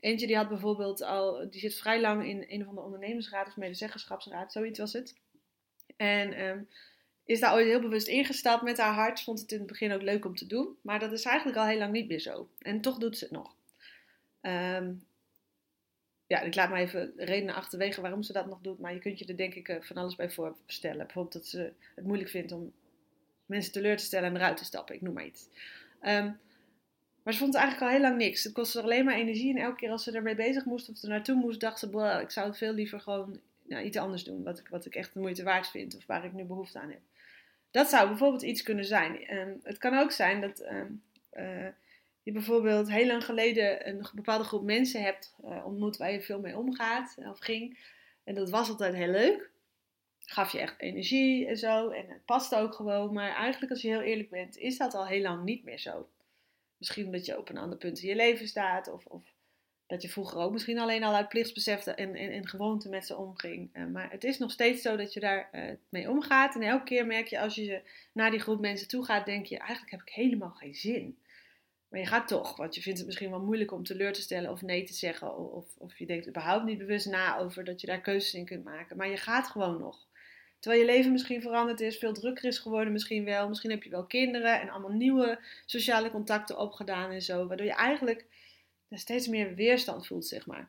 eentje 0.00 0.26
die 0.26 0.36
had 0.36 0.48
bijvoorbeeld 0.48 1.02
al, 1.02 1.50
die 1.50 1.60
zit 1.60 1.74
vrij 1.74 2.00
lang 2.00 2.26
in 2.26 2.44
een 2.48 2.68
of 2.68 2.74
de 2.74 2.80
ondernemersraad 2.80 3.46
of 3.46 3.56
medezeggenschapsraad, 3.56 4.52
zoiets 4.52 4.78
was 4.78 4.92
het. 4.92 5.16
En 5.96 6.44
um, 6.44 6.68
is 7.24 7.40
daar 7.40 7.54
ooit 7.54 7.66
heel 7.66 7.80
bewust 7.80 8.06
ingestapt 8.06 8.62
met 8.62 8.78
haar 8.78 8.94
hart. 8.94 9.22
Vond 9.22 9.40
het 9.40 9.52
in 9.52 9.58
het 9.58 9.66
begin 9.66 9.92
ook 9.92 10.02
leuk 10.02 10.24
om 10.24 10.36
te 10.36 10.46
doen. 10.46 10.76
Maar 10.82 10.98
dat 10.98 11.12
is 11.12 11.24
eigenlijk 11.24 11.58
al 11.58 11.66
heel 11.66 11.78
lang 11.78 11.92
niet 11.92 12.08
meer 12.08 12.20
zo. 12.20 12.48
En 12.58 12.80
toch 12.80 12.98
doet 12.98 13.18
ze 13.18 13.24
het 13.24 13.32
nog. 13.32 13.54
Ja, 16.32 16.40
ik 16.40 16.54
laat 16.54 16.70
maar 16.70 16.80
even 16.80 17.12
redenen 17.16 17.54
achterwege 17.54 18.00
waarom 18.00 18.22
ze 18.22 18.32
dat 18.32 18.46
nog 18.46 18.60
doet. 18.60 18.78
Maar 18.78 18.94
je 18.94 18.98
kunt 18.98 19.18
je 19.18 19.24
er 19.24 19.36
denk 19.36 19.54
ik 19.54 19.68
eh, 19.68 19.80
van 19.80 19.96
alles 19.96 20.14
bij 20.14 20.30
voorstellen. 20.30 21.04
Bijvoorbeeld 21.06 21.34
dat 21.34 21.46
ze 21.46 21.72
het 21.94 22.04
moeilijk 22.04 22.30
vindt 22.30 22.52
om 22.52 22.72
mensen 23.52 23.72
teleur 23.72 23.96
te 23.96 24.04
stellen 24.04 24.28
en 24.28 24.36
eruit 24.36 24.56
te 24.56 24.64
stappen. 24.64 24.94
Ik 24.94 25.02
noem 25.02 25.14
maar 25.14 25.26
iets. 25.26 25.48
Um, 26.02 26.38
maar 27.22 27.32
ze 27.32 27.38
vond 27.38 27.52
het 27.52 27.62
eigenlijk 27.62 27.92
al 27.92 27.98
heel 27.98 28.08
lang 28.08 28.18
niks. 28.18 28.44
Het 28.44 28.52
kostte 28.52 28.82
alleen 28.82 29.04
maar 29.04 29.14
energie. 29.14 29.56
En 29.56 29.62
elke 29.62 29.76
keer 29.76 29.90
als 29.90 30.04
ze 30.04 30.12
ermee 30.12 30.34
bezig 30.34 30.64
moest 30.64 30.88
of 30.88 31.02
er 31.02 31.08
naartoe 31.08 31.34
moest, 31.34 31.60
dacht 31.60 31.78
ze: 31.78 32.18
ik 32.22 32.30
zou 32.30 32.46
het 32.46 32.58
veel 32.58 32.72
liever 32.72 33.00
gewoon 33.00 33.40
nou, 33.62 33.84
iets 33.84 33.96
anders 33.96 34.24
doen. 34.24 34.42
Wat 34.42 34.58
ik, 34.58 34.68
wat 34.68 34.86
ik 34.86 34.94
echt 34.94 35.12
de 35.12 35.20
moeite 35.20 35.42
waard 35.42 35.68
vind 35.68 35.96
of 35.96 36.06
waar 36.06 36.24
ik 36.24 36.32
nu 36.32 36.44
behoefte 36.44 36.78
aan 36.78 36.90
heb. 36.90 37.00
Dat 37.70 37.88
zou 37.88 38.08
bijvoorbeeld 38.08 38.42
iets 38.42 38.62
kunnen 38.62 38.84
zijn. 38.84 39.36
Um, 39.36 39.60
het 39.62 39.78
kan 39.78 39.98
ook 39.98 40.10
zijn 40.10 40.40
dat 40.40 40.60
um, 40.70 41.02
uh, 41.34 41.66
je 42.22 42.32
bijvoorbeeld 42.32 42.90
heel 42.90 43.06
lang 43.06 43.24
geleden 43.24 43.88
een 43.88 44.06
bepaalde 44.14 44.44
groep 44.44 44.62
mensen 44.62 45.02
hebt 45.02 45.34
uh, 45.44 45.66
ontmoet 45.66 45.96
waar 45.96 46.12
je 46.12 46.20
veel 46.20 46.40
mee 46.40 46.56
omgaat 46.56 47.14
of 47.16 47.38
ging. 47.38 47.78
En 48.24 48.34
dat 48.34 48.50
was 48.50 48.68
altijd 48.68 48.94
heel 48.94 49.10
leuk. 49.10 49.50
Gaf 50.32 50.52
je 50.52 50.58
echt 50.58 50.80
energie 50.80 51.46
en 51.46 51.56
zo. 51.56 51.88
En 51.90 52.08
het 52.08 52.24
paste 52.24 52.56
ook 52.56 52.74
gewoon. 52.74 53.12
Maar 53.12 53.34
eigenlijk, 53.34 53.72
als 53.72 53.82
je 53.82 53.88
heel 53.88 54.00
eerlijk 54.00 54.30
bent, 54.30 54.56
is 54.56 54.78
dat 54.78 54.94
al 54.94 55.06
heel 55.06 55.22
lang 55.22 55.44
niet 55.44 55.64
meer 55.64 55.78
zo. 55.78 56.08
Misschien 56.76 57.04
omdat 57.04 57.26
je 57.26 57.38
op 57.38 57.48
een 57.48 57.58
ander 57.58 57.78
punt 57.78 58.02
in 58.02 58.08
je 58.08 58.16
leven 58.16 58.48
staat. 58.48 58.92
Of, 58.92 59.06
of 59.06 59.22
dat 59.86 60.02
je 60.02 60.08
vroeger 60.08 60.38
ook 60.38 60.52
misschien 60.52 60.78
alleen 60.78 61.02
al 61.02 61.14
uit 61.14 61.28
plichtsbesef 61.28 61.86
en, 61.86 62.14
en, 62.14 62.48
gewoonte 62.48 62.88
met 62.88 63.06
ze 63.06 63.16
omging. 63.16 63.70
Uh, 63.72 63.86
maar 63.86 64.10
het 64.10 64.24
is 64.24 64.38
nog 64.38 64.50
steeds 64.50 64.82
zo 64.82 64.96
dat 64.96 65.12
je 65.12 65.20
daar 65.20 65.48
uh, 65.52 65.70
mee 65.88 66.10
omgaat. 66.10 66.54
En 66.54 66.62
elke 66.62 66.84
keer 66.84 67.06
merk 67.06 67.26
je 67.26 67.40
als 67.40 67.54
je 67.54 67.82
naar 68.12 68.30
die 68.30 68.40
groep 68.40 68.60
mensen 68.60 68.88
toe 68.88 69.04
gaat, 69.04 69.26
denk 69.26 69.46
je 69.46 69.58
eigenlijk 69.58 69.90
heb 69.90 70.00
ik 70.00 70.08
helemaal 70.08 70.50
geen 70.50 70.74
zin. 70.74 71.18
Maar 71.88 72.00
je 72.00 72.06
gaat 72.06 72.28
toch, 72.28 72.56
want 72.56 72.74
je 72.74 72.82
vindt 72.82 72.98
het 72.98 73.06
misschien 73.06 73.30
wel 73.30 73.44
moeilijk 73.44 73.72
om 73.72 73.84
teleur 73.84 74.12
te 74.12 74.20
stellen 74.20 74.50
of 74.50 74.62
nee 74.62 74.84
te 74.84 74.94
zeggen. 74.94 75.52
Of, 75.52 75.76
of 75.78 75.98
je 75.98 76.06
denkt 76.06 76.28
überhaupt 76.28 76.64
niet 76.64 76.78
bewust 76.78 77.06
na 77.06 77.38
over 77.38 77.64
dat 77.64 77.80
je 77.80 77.86
daar 77.86 78.00
keuzes 78.00 78.34
in 78.34 78.44
kunt 78.44 78.64
maken. 78.64 78.96
Maar 78.96 79.08
je 79.08 79.16
gaat 79.16 79.46
gewoon 79.46 79.78
nog. 79.78 80.06
Terwijl 80.62 80.82
je 80.82 80.92
leven 80.92 81.12
misschien 81.12 81.42
veranderd 81.42 81.80
is, 81.80 81.98
veel 81.98 82.12
drukker 82.12 82.44
is 82.44 82.58
geworden 82.58 82.92
misschien 82.92 83.24
wel. 83.24 83.48
Misschien 83.48 83.70
heb 83.70 83.82
je 83.82 83.90
wel 83.90 84.06
kinderen 84.06 84.60
en 84.60 84.68
allemaal 84.68 84.90
nieuwe 84.90 85.38
sociale 85.66 86.10
contacten 86.10 86.58
opgedaan 86.58 87.10
en 87.10 87.22
zo. 87.22 87.46
Waardoor 87.46 87.66
je 87.66 87.72
eigenlijk 87.72 88.26
steeds 88.90 89.28
meer 89.28 89.54
weerstand 89.54 90.06
voelt, 90.06 90.26
zeg 90.26 90.46
maar. 90.46 90.68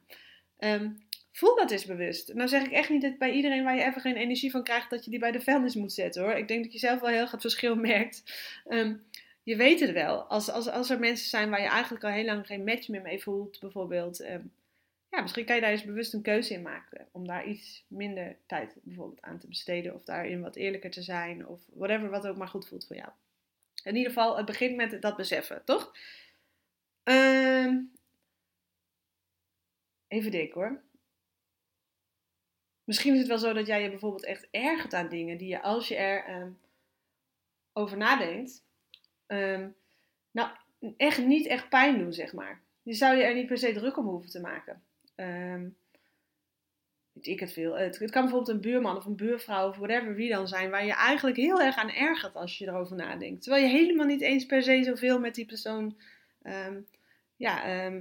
Um, 0.59 1.03
voel 1.31 1.55
dat 1.55 1.71
eens 1.71 1.85
bewust. 1.85 2.33
Nou 2.33 2.50
zeg 2.50 2.63
ik 2.63 2.71
echt 2.71 2.89
niet 2.89 3.01
dat 3.01 3.17
bij 3.17 3.31
iedereen 3.31 3.63
waar 3.63 3.75
je 3.75 3.83
even 3.83 4.01
geen 4.01 4.15
energie 4.15 4.51
van 4.51 4.63
krijgt, 4.63 4.89
dat 4.89 5.05
je 5.05 5.12
die 5.12 5.19
bij 5.19 5.31
de 5.31 5.41
vuilnis 5.41 5.75
moet 5.75 5.93
zetten 5.93 6.23
hoor. 6.23 6.33
Ik 6.33 6.47
denk 6.47 6.63
dat 6.63 6.73
je 6.73 6.79
zelf 6.79 7.00
wel 7.00 7.09
heel 7.09 7.29
het 7.29 7.41
verschil 7.41 7.75
merkt. 7.91 8.23
Um, 8.69 9.03
je 9.43 9.55
weet 9.55 9.79
het 9.79 9.91
wel. 9.91 10.23
Als, 10.23 10.50
als, 10.50 10.67
als 10.69 10.89
er 10.89 11.00
mensen 11.00 11.29
zijn 11.29 11.50
waar 11.50 11.62
je 11.62 11.67
eigenlijk 11.67 12.03
al 12.03 12.12
heel 12.12 12.25
lang 12.25 12.45
geen 12.45 12.63
match 12.63 12.88
meer 12.88 13.01
mee 13.01 13.21
voelt, 13.21 13.59
bijvoorbeeld. 13.59 14.21
Um, 14.21 14.51
ja, 15.13 15.22
misschien 15.22 15.46
kan 15.46 15.55
je 15.55 15.62
daar 15.62 15.72
eens 15.72 15.84
bewust 15.84 16.13
een 16.13 16.22
keuze 16.22 16.53
in 16.53 16.62
maken. 16.62 17.08
Om 17.12 17.27
daar 17.27 17.46
iets 17.46 17.86
minder 17.88 18.38
tijd 18.46 18.75
bijvoorbeeld 18.82 19.22
aan 19.22 19.39
te 19.39 19.48
besteden. 19.48 19.93
Of 19.93 20.03
daarin 20.03 20.41
wat 20.41 20.55
eerlijker 20.55 20.91
te 20.91 21.01
zijn. 21.01 21.48
Of 21.48 21.62
whatever, 21.74 22.10
wat 22.10 22.27
ook 22.27 22.38
maar 22.38 22.48
goed 22.48 22.67
voelt 22.67 22.88
voor 22.88 22.96
jou. 22.96 23.10
In 23.84 23.96
ieder 23.96 24.12
geval, 24.12 24.38
het 24.38 24.46
begint 24.46 24.75
met 24.75 25.01
dat 25.01 25.15
beseffen, 25.15 25.62
toch? 25.65 25.98
Um, 27.03 27.91
Even 30.08 30.32
denken 30.32 30.62
hoor. 30.62 30.82
misschien 32.84 33.13
is 33.13 33.20
het 33.20 33.27
wel 33.27 33.38
zo 33.38 33.53
dat 33.53 33.67
jij 33.67 33.82
je 33.82 33.89
bijvoorbeeld 33.89 34.25
echt 34.25 34.48
ergert 34.51 34.93
aan 34.93 35.10
dingen 35.10 35.38
die 35.38 35.48
je, 35.48 35.62
als 35.62 35.88
je 35.88 35.96
er 35.96 36.24
ehm, 36.24 36.51
over 37.74 37.98
nadenkt, 37.98 38.63
ehm, 39.25 39.70
nou, 40.32 40.50
echt 40.98 41.25
niet 41.25 41.48
echt 41.48 41.70
pijn 41.70 41.98
doen, 41.98 42.13
zeg 42.13 42.34
maar. 42.34 42.62
Je 42.82 42.93
zou 42.93 43.17
je 43.17 43.24
er 43.24 43.34
niet 43.34 43.48
per 43.48 43.58
se 43.58 43.74
druk 43.74 43.98
om 43.98 44.05
hoeven 44.05 44.29
te 44.29 44.41
maken. 44.41 44.84
Um, 45.15 45.75
weet 47.13 47.27
ik 47.27 47.39
het 47.39 47.53
veel. 47.53 47.77
Het, 47.77 48.00
het, 48.00 48.12
kan 48.12 48.22
bijvoorbeeld 48.22 48.55
een 48.55 48.62
buurman 48.62 48.98
of 48.98 49.05
een 49.05 49.15
buurvrouw 49.15 49.67
of 49.67 49.77
whatever 49.77 50.15
wie 50.15 50.29
dan 50.29 50.48
zijn, 50.48 50.70
waar 50.70 50.86
je 50.86 50.93
eigenlijk 50.93 51.38
heel 51.38 51.62
erg 51.62 51.75
aan 51.75 51.91
ergert 51.91 52.36
als 52.36 52.58
je 52.58 52.67
erover 52.67 52.96
nadenkt. 52.96 53.43
Terwijl 53.43 53.63
je 53.65 53.72
helemaal 53.72 54.05
niet 54.05 54.22
eens 54.22 54.46
per 54.46 54.63
se 54.63 54.84
zoveel 54.84 55.20
met 55.20 55.36
die 55.36 55.46
persoon 55.46 55.98
ja, 57.36 57.91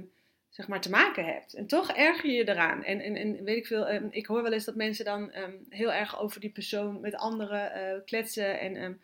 zeg 0.49 0.67
maar, 0.67 0.81
te 0.81 0.89
maken 0.89 1.25
hebt. 1.25 1.53
En 1.53 1.67
toch 1.67 1.91
erger 1.91 2.29
je 2.29 2.35
je 2.35 2.49
eraan. 2.49 2.83
En, 2.83 2.99
en, 2.99 3.15
en 3.15 3.43
weet 3.43 3.57
ik 3.57 3.67
veel, 3.67 3.89
ik 4.09 4.25
hoor 4.25 4.43
wel 4.43 4.53
eens 4.53 4.65
dat 4.65 4.75
mensen 4.75 5.05
dan 5.05 5.31
heel 5.69 5.93
erg 5.93 6.19
over 6.19 6.39
die 6.39 6.51
persoon 6.51 7.01
met 7.01 7.15
anderen 7.15 7.71
uh, 7.77 8.03
kletsen 8.05 8.59
en 8.59 9.01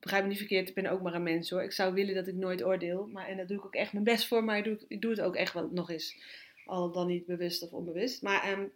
begrijp 0.00 0.22
me 0.22 0.28
niet 0.28 0.38
verkeerd, 0.38 0.68
ik 0.68 0.74
ben 0.74 0.86
ook 0.86 1.02
maar 1.02 1.14
een 1.14 1.22
mens 1.22 1.50
hoor. 1.50 1.62
Ik 1.62 1.72
zou 1.72 1.94
willen 1.94 2.14
dat 2.14 2.26
ik 2.26 2.34
nooit 2.34 2.64
oordeel. 2.64 3.06
Maar, 3.06 3.28
en 3.28 3.36
daar 3.36 3.46
doe 3.46 3.56
ik 3.56 3.64
ook 3.64 3.74
echt 3.74 3.92
mijn 3.92 4.04
best 4.04 4.26
voor, 4.26 4.44
maar 4.44 4.58
ik 4.58 4.64
doe, 4.64 4.78
ik 4.88 5.00
doe 5.00 5.10
het 5.10 5.20
ook 5.20 5.36
echt 5.36 5.52
wel 5.52 5.68
nog 5.72 5.90
eens. 5.90 6.16
Al 6.70 6.92
dan 6.92 7.06
niet 7.06 7.26
bewust 7.26 7.62
of 7.62 7.72
onbewust. 7.72 8.22
Maar 8.22 8.52
um, 8.52 8.72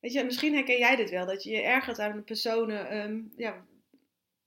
weet 0.00 0.12
je, 0.12 0.24
misschien 0.24 0.54
herken 0.54 0.78
jij 0.78 0.96
dit 0.96 1.10
wel. 1.10 1.26
Dat 1.26 1.42
je 1.42 1.50
je 1.50 1.62
ergert 1.62 1.98
aan 1.98 2.24
personen 2.24 2.96
um, 2.96 3.32
ja, 3.36 3.52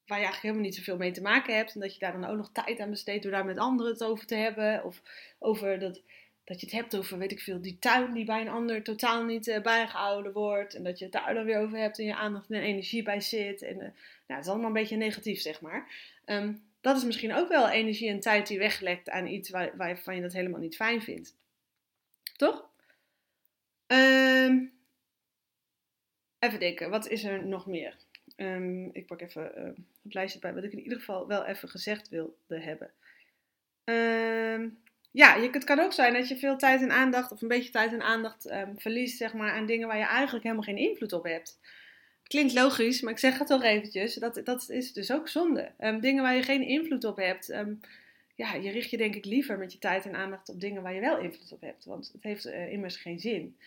waar 0.06 0.18
je 0.18 0.26
eigenlijk 0.26 0.42
helemaal 0.42 0.64
niet 0.64 0.76
zoveel 0.76 0.98
mee 0.98 1.12
te 1.12 1.22
maken 1.22 1.56
hebt. 1.56 1.74
En 1.74 1.80
dat 1.80 1.94
je 1.94 2.00
daar 2.00 2.12
dan 2.12 2.26
ook 2.26 2.38
nog 2.38 2.52
tijd 2.52 2.80
aan 2.80 2.90
besteedt 2.90 3.24
door 3.24 3.32
daar 3.32 3.46
met 3.46 3.58
anderen 3.58 3.92
het 3.92 4.04
over 4.04 4.26
te 4.26 4.36
hebben. 4.36 4.84
Of 4.84 5.02
over 5.40 5.80
dat 5.80 6.02
dat 6.48 6.60
je 6.60 6.66
het 6.66 6.76
hebt 6.76 6.98
over, 6.98 7.18
weet 7.18 7.32
ik 7.32 7.40
veel, 7.40 7.62
die 7.62 7.80
tuin 7.80 8.14
die 8.14 8.26
bij 8.26 8.42
een 8.42 8.48
ander 8.48 8.84
totaal 8.84 9.24
niet 9.24 9.48
uh, 9.48 9.62
bijgehouden 9.62 10.34
wordt. 10.34 10.76
En 10.76 10.84
dat 10.84 10.98
je 10.98 11.04
het 11.04 11.14
daar 11.14 11.34
dan 11.34 11.46
weer 11.46 11.60
over 11.60 11.78
hebt 11.78 12.00
en 12.00 12.06
je 12.06 12.16
aandacht 12.16 12.50
en 12.50 12.62
energie 12.62 13.04
bij 13.04 13.22
zit. 13.22 13.62
En 13.62 13.76
uh, 13.76 13.82
nou, 13.82 13.92
het 14.28 14.44
is 14.44 14.48
allemaal 14.48 14.68
een 14.68 14.74
beetje 14.74 14.96
negatief, 14.96 15.40
zeg 15.40 15.62
maar. 15.62 15.92
Um, 16.26 16.67
dat 16.88 16.98
is 16.98 17.04
misschien 17.04 17.34
ook 17.34 17.48
wel 17.48 17.70
energie 17.70 18.10
en 18.10 18.20
tijd 18.20 18.48
die 18.48 18.58
weglekt 18.58 19.10
aan 19.10 19.28
iets 19.28 19.50
waar, 19.50 19.78
waarvan 19.78 20.16
je 20.16 20.22
dat 20.22 20.34
helemaal 20.34 20.60
niet 20.60 20.76
fijn 20.76 21.02
vindt. 21.02 21.36
Toch? 22.36 22.70
Um, 23.88 24.74
even 26.40 26.60
denken, 26.60 26.90
wat 26.90 27.08
is 27.08 27.24
er 27.24 27.46
nog 27.46 27.66
meer? 27.66 27.96
Um, 28.36 28.90
ik 28.94 29.06
pak 29.06 29.22
even 29.22 29.52
uh, 29.58 29.64
het 30.04 30.14
lijstje 30.14 30.40
bij 30.40 30.54
wat 30.54 30.64
ik 30.64 30.72
in 30.72 30.82
ieder 30.82 30.98
geval 30.98 31.28
wel 31.28 31.46
even 31.46 31.70
gezegd 31.70 32.10
wilde 32.10 32.60
hebben. 32.60 32.92
Um, 33.84 34.82
ja, 35.12 35.40
het 35.40 35.64
kan 35.64 35.80
ook 35.80 35.94
zijn 35.94 36.14
dat 36.14 36.28
je 36.28 36.38
veel 36.38 36.58
tijd 36.58 36.82
en 36.82 36.92
aandacht, 36.92 37.32
of 37.32 37.42
een 37.42 37.48
beetje 37.48 37.72
tijd 37.72 37.94
en 37.94 38.02
aandacht 38.02 38.54
verliest, 38.76 39.18
zeg 39.18 39.34
maar, 39.34 39.52
aan 39.52 39.66
dingen 39.66 39.88
waar 39.88 39.98
je 39.98 40.06
eigenlijk 40.06 40.44
helemaal 40.44 40.66
geen 40.66 40.78
invloed 40.78 41.14
op 41.14 41.24
hebt. 41.24 41.60
Klinkt 42.28 42.54
logisch, 42.54 43.02
maar 43.02 43.14
ik 43.14 43.20
zeg 43.20 43.38
het 43.38 43.48
toch 43.48 43.64
eventjes. 43.64 44.14
Dat, 44.14 44.42
dat 44.44 44.70
is 44.70 44.94
dus 44.94 45.12
ook 45.12 45.28
zonde. 45.28 45.72
Um, 45.80 46.00
dingen 46.00 46.24
waar 46.24 46.36
je 46.36 46.44
geen 46.44 46.68
invloed 46.68 47.04
op 47.04 47.18
hebt. 47.18 47.50
Um, 47.50 47.80
ja, 48.36 48.54
je 48.54 48.72
richt 48.72 48.90
je 48.90 48.98
denk 48.98 49.16
ik 49.16 49.26
liever 49.26 49.58
met 49.58 49.72
je 49.72 49.80
tijd 49.80 50.06
en 50.06 50.16
aandacht 50.16 50.50
op 50.50 50.60
dingen 50.60 50.82
waar 50.82 50.94
je 50.94 51.00
wel 51.00 51.18
invloed 51.18 51.52
op 51.52 51.62
hebt. 51.62 51.86
Want 51.86 52.10
het 52.14 52.24
heeft 52.24 52.46
uh, 52.46 52.72
immers 52.72 52.96
geen 52.96 53.20
zin. 53.20 53.58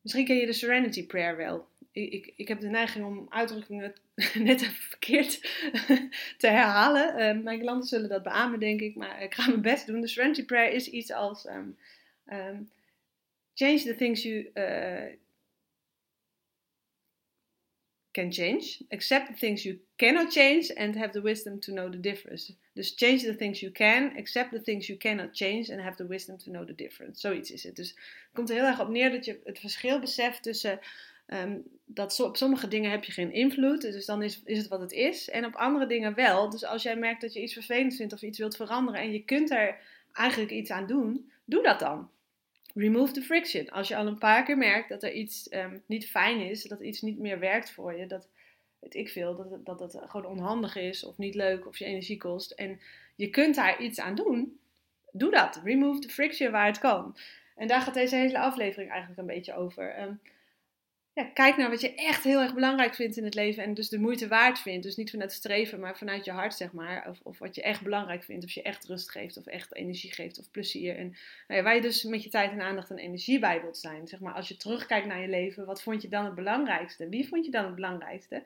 misschien 0.00 0.24
ken 0.24 0.36
je 0.36 0.46
de 0.46 0.52
Serenity 0.52 1.06
Prayer 1.06 1.36
wel 1.36 1.68
ik, 2.02 2.32
ik 2.36 2.48
heb 2.48 2.60
de 2.60 2.68
neiging 2.68 3.04
om 3.04 3.26
uitdrukkingen 3.28 3.94
net 4.34 4.62
even 4.62 4.74
verkeerd 4.74 5.40
te 6.38 6.46
herhalen. 6.46 7.42
Mijn 7.42 7.60
klanten 7.60 7.88
zullen 7.88 8.08
dat 8.08 8.22
beamen, 8.22 8.60
denk 8.60 8.80
ik, 8.80 8.94
maar 8.94 9.22
ik 9.22 9.34
ga 9.34 9.48
mijn 9.48 9.60
best 9.60 9.86
doen. 9.86 10.00
De 10.00 10.06
Serenity 10.06 10.44
Prayer 10.44 10.72
is 10.72 10.88
iets 10.88 11.12
als: 11.12 11.46
Change 13.54 13.82
the 13.82 13.94
things 13.96 14.22
you 14.22 14.50
uh, 14.54 15.16
can 18.14 18.32
change, 18.32 18.84
accept 18.90 19.26
the 19.26 19.34
things 19.34 19.62
you 19.62 19.78
cannot 19.96 20.32
change, 20.32 20.74
and 20.74 20.96
have 20.96 21.12
the 21.12 21.22
wisdom 21.22 21.60
to 21.60 21.72
know 21.72 21.90
the 21.90 22.00
difference. 22.00 22.54
Dus 22.72 22.94
change 22.96 23.22
the 23.24 23.36
things 23.36 23.60
you 23.60 23.72
can, 23.72 24.16
accept 24.16 24.50
the 24.50 24.62
things 24.62 24.86
you 24.86 24.98
cannot 24.98 25.28
change, 25.32 25.72
and 25.72 25.80
have 25.80 25.96
the 25.96 26.06
wisdom 26.06 26.36
to 26.38 26.50
know 26.50 26.66
the 26.66 26.74
difference. 26.74 27.20
Zoiets 27.20 27.50
is 27.50 27.62
het. 27.62 27.76
Dus 27.76 27.88
het 27.88 28.32
komt 28.32 28.50
er 28.50 28.56
heel 28.56 28.64
erg 28.64 28.80
op 28.80 28.88
neer 28.88 29.10
dat 29.10 29.24
je 29.24 29.40
het 29.44 29.58
verschil 29.58 30.00
beseft 30.00 30.42
tussen 30.42 30.80
Um, 31.26 31.62
dat 31.86 32.20
op 32.20 32.36
sommige 32.36 32.68
dingen 32.68 32.90
heb 32.90 33.04
je 33.04 33.12
geen 33.12 33.32
invloed, 33.32 33.80
dus 33.80 34.06
dan 34.06 34.22
is, 34.22 34.40
is 34.44 34.58
het 34.58 34.68
wat 34.68 34.80
het 34.80 34.92
is. 34.92 35.30
En 35.30 35.44
op 35.44 35.54
andere 35.54 35.86
dingen 35.86 36.14
wel. 36.14 36.50
Dus 36.50 36.64
als 36.64 36.82
jij 36.82 36.96
merkt 36.96 37.20
dat 37.20 37.32
je 37.32 37.42
iets 37.42 37.52
vervelend 37.52 37.96
vindt 37.96 38.12
of 38.12 38.22
iets 38.22 38.38
wilt 38.38 38.56
veranderen 38.56 39.00
en 39.00 39.12
je 39.12 39.24
kunt 39.24 39.50
er 39.50 39.78
eigenlijk 40.12 40.52
iets 40.52 40.70
aan 40.70 40.86
doen, 40.86 41.30
doe 41.44 41.62
dat 41.62 41.78
dan. 41.78 42.10
Remove 42.74 43.12
the 43.12 43.22
friction. 43.22 43.70
Als 43.70 43.88
je 43.88 43.96
al 43.96 44.06
een 44.06 44.18
paar 44.18 44.44
keer 44.44 44.58
merkt 44.58 44.88
dat 44.88 45.02
er 45.02 45.12
iets 45.12 45.52
um, 45.52 45.82
niet 45.86 46.10
fijn 46.10 46.40
is, 46.40 46.62
dat 46.62 46.80
iets 46.80 47.00
niet 47.00 47.18
meer 47.18 47.38
werkt 47.38 47.70
voor 47.70 47.98
je, 47.98 48.06
dat 48.06 48.28
weet 48.78 48.94
ik 48.94 49.08
veel, 49.08 49.36
dat 49.64 49.78
dat 49.78 49.92
het 49.92 50.10
gewoon 50.10 50.26
onhandig 50.26 50.76
is 50.76 51.04
of 51.04 51.18
niet 51.18 51.34
leuk 51.34 51.66
of 51.66 51.78
je 51.78 51.84
energie 51.84 52.16
kost 52.16 52.50
en 52.50 52.80
je 53.16 53.30
kunt 53.30 53.54
daar 53.54 53.82
iets 53.82 54.00
aan 54.00 54.14
doen, 54.14 54.58
doe 55.12 55.30
dat. 55.30 55.60
Remove 55.64 55.98
the 55.98 56.08
friction 56.08 56.50
waar 56.50 56.66
het 56.66 56.78
kan. 56.78 57.16
En 57.56 57.66
daar 57.68 57.80
gaat 57.80 57.94
deze 57.94 58.16
hele 58.16 58.38
aflevering 58.38 58.90
eigenlijk 58.90 59.20
een 59.20 59.34
beetje 59.34 59.54
over. 59.54 60.02
Um, 60.02 60.20
ja, 61.14 61.24
kijk 61.24 61.56
naar 61.56 61.70
wat 61.70 61.80
je 61.80 61.94
echt 61.94 62.24
heel 62.24 62.40
erg 62.40 62.54
belangrijk 62.54 62.94
vindt 62.94 63.16
in 63.16 63.24
het 63.24 63.34
leven 63.34 63.62
en 63.62 63.74
dus 63.74 63.88
de 63.88 63.98
moeite 63.98 64.28
waard 64.28 64.58
vindt. 64.58 64.82
Dus 64.82 64.96
niet 64.96 65.10
vanuit 65.10 65.32
streven, 65.32 65.80
maar 65.80 65.96
vanuit 65.98 66.24
je 66.24 66.30
hart, 66.30 66.54
zeg 66.54 66.72
maar. 66.72 67.08
Of, 67.08 67.20
of 67.22 67.38
wat 67.38 67.54
je 67.54 67.62
echt 67.62 67.82
belangrijk 67.82 68.24
vindt, 68.24 68.44
of 68.44 68.50
je 68.50 68.62
echt 68.62 68.84
rust 68.84 69.10
geeft, 69.10 69.36
of 69.36 69.46
echt 69.46 69.74
energie 69.74 70.12
geeft, 70.12 70.38
of 70.38 70.50
plezier. 70.50 70.96
En 70.96 71.06
nou 71.48 71.60
ja, 71.60 71.62
waar 71.62 71.74
je 71.74 71.80
dus 71.80 72.02
met 72.02 72.22
je 72.22 72.30
tijd 72.30 72.50
en 72.50 72.60
aandacht 72.60 72.90
en 72.90 72.98
energie 72.98 73.38
bij 73.38 73.60
wilt 73.60 73.78
zijn. 73.78 74.08
Zeg 74.08 74.20
maar, 74.20 74.34
als 74.34 74.48
je 74.48 74.56
terugkijkt 74.56 75.06
naar 75.06 75.20
je 75.20 75.28
leven, 75.28 75.66
wat 75.66 75.82
vond 75.82 76.02
je 76.02 76.08
dan 76.08 76.24
het 76.24 76.34
belangrijkste? 76.34 77.08
Wie 77.08 77.28
vond 77.28 77.44
je 77.44 77.50
dan 77.50 77.64
het 77.64 77.74
belangrijkste? 77.74 78.42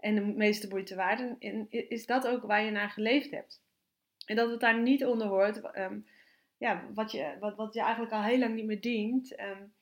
En 0.00 0.14
de 0.14 0.20
meeste 0.20 0.68
moeite 0.68 0.94
waard. 0.94 1.38
En 1.38 1.66
is 1.70 2.06
dat 2.06 2.26
ook 2.26 2.42
waar 2.42 2.64
je 2.64 2.70
naar 2.70 2.90
geleefd 2.90 3.30
hebt? 3.30 3.60
En 4.26 4.36
dat 4.36 4.50
het 4.50 4.60
daar 4.60 4.80
niet 4.80 5.04
onder 5.04 5.26
hoort, 5.26 5.76
um, 5.78 6.06
ja, 6.58 6.84
wat, 6.94 7.12
je, 7.12 7.36
wat, 7.40 7.56
wat 7.56 7.74
je 7.74 7.80
eigenlijk 7.80 8.12
al 8.12 8.22
heel 8.22 8.38
lang 8.38 8.54
niet 8.54 8.66
meer 8.66 8.80
dient. 8.80 9.40
Um, 9.40 9.72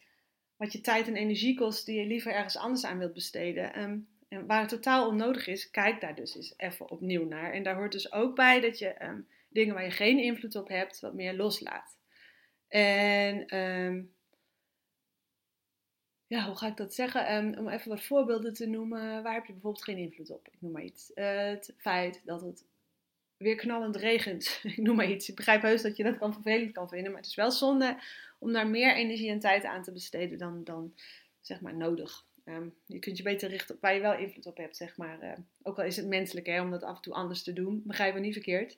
wat 0.58 0.72
je 0.72 0.80
tijd 0.80 1.06
en 1.06 1.16
energie 1.16 1.56
kost 1.56 1.86
die 1.86 2.00
je 2.00 2.06
liever 2.06 2.32
ergens 2.32 2.56
anders 2.56 2.84
aan 2.84 2.98
wilt 2.98 3.14
besteden. 3.14 3.82
Um, 3.82 4.08
en 4.28 4.46
waar 4.46 4.60
het 4.60 4.68
totaal 4.68 5.08
onnodig 5.08 5.46
is, 5.46 5.70
kijk 5.70 6.00
daar 6.00 6.14
dus 6.14 6.34
eens 6.34 6.54
even 6.56 6.90
opnieuw 6.90 7.24
naar. 7.24 7.52
En 7.52 7.62
daar 7.62 7.76
hoort 7.76 7.92
dus 7.92 8.12
ook 8.12 8.34
bij 8.36 8.60
dat 8.60 8.78
je 8.78 9.04
um, 9.04 9.28
dingen 9.48 9.74
waar 9.74 9.84
je 9.84 9.90
geen 9.90 10.18
invloed 10.18 10.54
op 10.56 10.68
hebt, 10.68 11.00
wat 11.00 11.14
meer 11.14 11.34
loslaat. 11.34 11.98
En 12.68 13.56
um, 13.56 14.14
ja, 16.26 16.46
hoe 16.46 16.56
ga 16.56 16.66
ik 16.66 16.76
dat 16.76 16.94
zeggen? 16.94 17.58
om 17.58 17.68
even 17.68 17.88
wat 17.88 18.02
voorbeelden 18.02 18.52
te 18.52 18.66
noemen, 18.66 19.22
waar 19.22 19.34
heb 19.34 19.46
je 19.46 19.52
bijvoorbeeld 19.52 19.84
geen 19.84 19.98
invloed 19.98 20.30
op? 20.30 20.48
Ik 20.52 20.60
noem 20.60 20.72
maar 20.72 20.82
iets. 20.82 21.10
het 21.14 21.74
feit 21.78 22.22
dat 22.24 22.40
het 22.40 22.66
weer 23.36 23.56
knallend 23.56 23.96
regent. 23.96 24.60
Ik 24.76 24.76
noem 24.76 24.96
maar 24.96 25.10
iets. 25.10 25.28
Ik 25.28 25.36
begrijp 25.36 25.62
heus 25.62 25.82
dat 25.82 25.96
je 25.96 26.02
dat 26.02 26.18
kan 26.18 26.32
vervelend 26.32 26.72
kan 26.72 26.88
vinden, 26.88 27.10
maar 27.10 27.20
het 27.20 27.30
is 27.30 27.36
wel 27.36 27.50
zonde 27.50 27.98
om 28.38 28.52
daar 28.52 28.66
meer 28.66 28.94
energie 28.94 29.30
en 29.30 29.38
tijd 29.38 29.64
aan 29.64 29.82
te 29.82 29.92
besteden 29.92 30.38
dan, 30.38 30.64
dan 30.64 30.94
zeg 31.40 31.60
maar 31.60 31.76
nodig. 31.76 32.26
Um, 32.44 32.74
je 32.86 32.98
kunt 32.98 33.16
je 33.16 33.22
beter 33.22 33.48
richten 33.48 33.74
op 33.74 33.80
waar 33.80 33.94
je 33.94 34.00
wel 34.00 34.14
invloed 34.14 34.46
op 34.46 34.56
hebt, 34.56 34.76
zeg 34.76 34.96
maar. 34.96 35.22
Uh, 35.22 35.32
ook 35.62 35.78
al 35.78 35.84
is 35.84 35.96
het 35.96 36.06
menselijk 36.06 36.46
hè, 36.46 36.60
om 36.60 36.70
dat 36.70 36.82
af 36.82 36.96
en 36.96 37.02
toe 37.02 37.14
anders 37.14 37.42
te 37.42 37.52
doen, 37.52 37.82
begrijp 37.84 38.14
me 38.14 38.20
niet 38.20 38.32
verkeerd. 38.32 38.76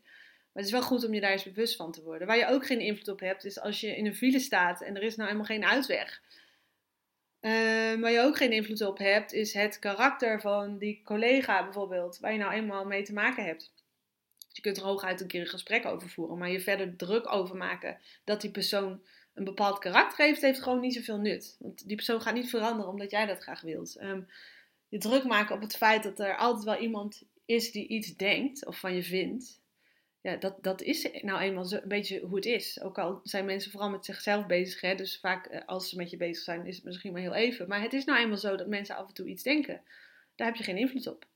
Maar 0.52 0.62
het 0.62 0.64
is 0.64 0.78
wel 0.78 0.82
goed 0.82 1.04
om 1.04 1.14
je 1.14 1.20
daar 1.20 1.32
eens 1.32 1.52
bewust 1.52 1.76
van 1.76 1.92
te 1.92 2.02
worden. 2.02 2.26
Waar 2.26 2.38
je 2.38 2.46
ook 2.46 2.66
geen 2.66 2.80
invloed 2.80 3.08
op 3.08 3.20
hebt, 3.20 3.44
is 3.44 3.60
als 3.60 3.80
je 3.80 3.96
in 3.96 4.06
een 4.06 4.14
file 4.14 4.38
staat 4.38 4.82
en 4.82 4.96
er 4.96 5.02
is 5.02 5.16
nou 5.16 5.28
helemaal 5.28 5.50
geen 5.50 5.64
uitweg. 5.64 6.22
Uh, 7.40 7.50
waar 8.00 8.10
je 8.10 8.20
ook 8.20 8.36
geen 8.36 8.52
invloed 8.52 8.82
op 8.82 8.98
hebt, 8.98 9.32
is 9.32 9.52
het 9.52 9.78
karakter 9.78 10.40
van 10.40 10.78
die 10.78 11.02
collega 11.02 11.64
bijvoorbeeld, 11.64 12.18
waar 12.18 12.32
je 12.32 12.38
nou 12.38 12.52
eenmaal 12.52 12.84
mee 12.84 13.02
te 13.02 13.12
maken 13.12 13.44
hebt. 13.44 13.72
Je 14.52 14.60
kunt 14.60 14.76
er 14.76 14.82
hooguit 14.82 15.20
een 15.20 15.26
keer 15.26 15.40
een 15.40 15.46
gesprek 15.46 15.86
over 15.86 16.08
voeren, 16.08 16.38
maar 16.38 16.50
je 16.50 16.60
verder 16.60 16.96
druk 16.96 17.32
over 17.32 17.56
maken 17.56 17.98
dat 18.24 18.40
die 18.40 18.50
persoon 18.50 19.02
een 19.34 19.44
bepaald 19.44 19.78
karakter 19.78 20.24
heeft, 20.24 20.40
heeft 20.40 20.62
gewoon 20.62 20.80
niet 20.80 20.94
zoveel 20.94 21.18
nut. 21.18 21.56
Want 21.58 21.86
die 21.86 21.96
persoon 21.96 22.20
gaat 22.20 22.34
niet 22.34 22.50
veranderen 22.50 22.90
omdat 22.90 23.10
jij 23.10 23.26
dat 23.26 23.42
graag 23.42 23.60
wilt. 23.60 24.00
Um, 24.02 24.28
je 24.88 24.98
druk 24.98 25.24
maken 25.24 25.54
op 25.54 25.60
het 25.60 25.76
feit 25.76 26.02
dat 26.02 26.20
er 26.20 26.36
altijd 26.36 26.64
wel 26.64 26.78
iemand 26.78 27.22
is 27.44 27.72
die 27.72 27.88
iets 27.88 28.16
denkt 28.16 28.66
of 28.66 28.78
van 28.78 28.94
je 28.94 29.02
vindt. 29.02 29.60
Ja, 30.20 30.36
dat, 30.36 30.62
dat 30.62 30.82
is 30.82 31.08
nou 31.22 31.40
eenmaal 31.40 31.64
zo, 31.64 31.76
een 31.76 31.88
beetje 31.88 32.20
hoe 32.20 32.36
het 32.36 32.46
is. 32.46 32.80
Ook 32.80 32.98
al 32.98 33.20
zijn 33.22 33.44
mensen 33.44 33.70
vooral 33.70 33.90
met 33.90 34.04
zichzelf 34.04 34.46
bezig. 34.46 34.80
Hè, 34.80 34.94
dus 34.94 35.20
vaak 35.20 35.46
eh, 35.46 35.66
als 35.66 35.88
ze 35.88 35.96
met 35.96 36.10
je 36.10 36.16
bezig 36.16 36.44
zijn, 36.44 36.66
is 36.66 36.76
het 36.76 36.84
misschien 36.84 37.12
maar 37.12 37.20
heel 37.20 37.34
even. 37.34 37.68
Maar 37.68 37.82
het 37.82 37.92
is 37.92 38.04
nou 38.04 38.18
eenmaal 38.18 38.36
zo 38.36 38.56
dat 38.56 38.66
mensen 38.66 38.96
af 38.96 39.08
en 39.08 39.14
toe 39.14 39.28
iets 39.28 39.42
denken. 39.42 39.82
Daar 40.34 40.46
heb 40.46 40.56
je 40.56 40.64
geen 40.64 40.78
invloed 40.78 41.06
op. 41.06 41.26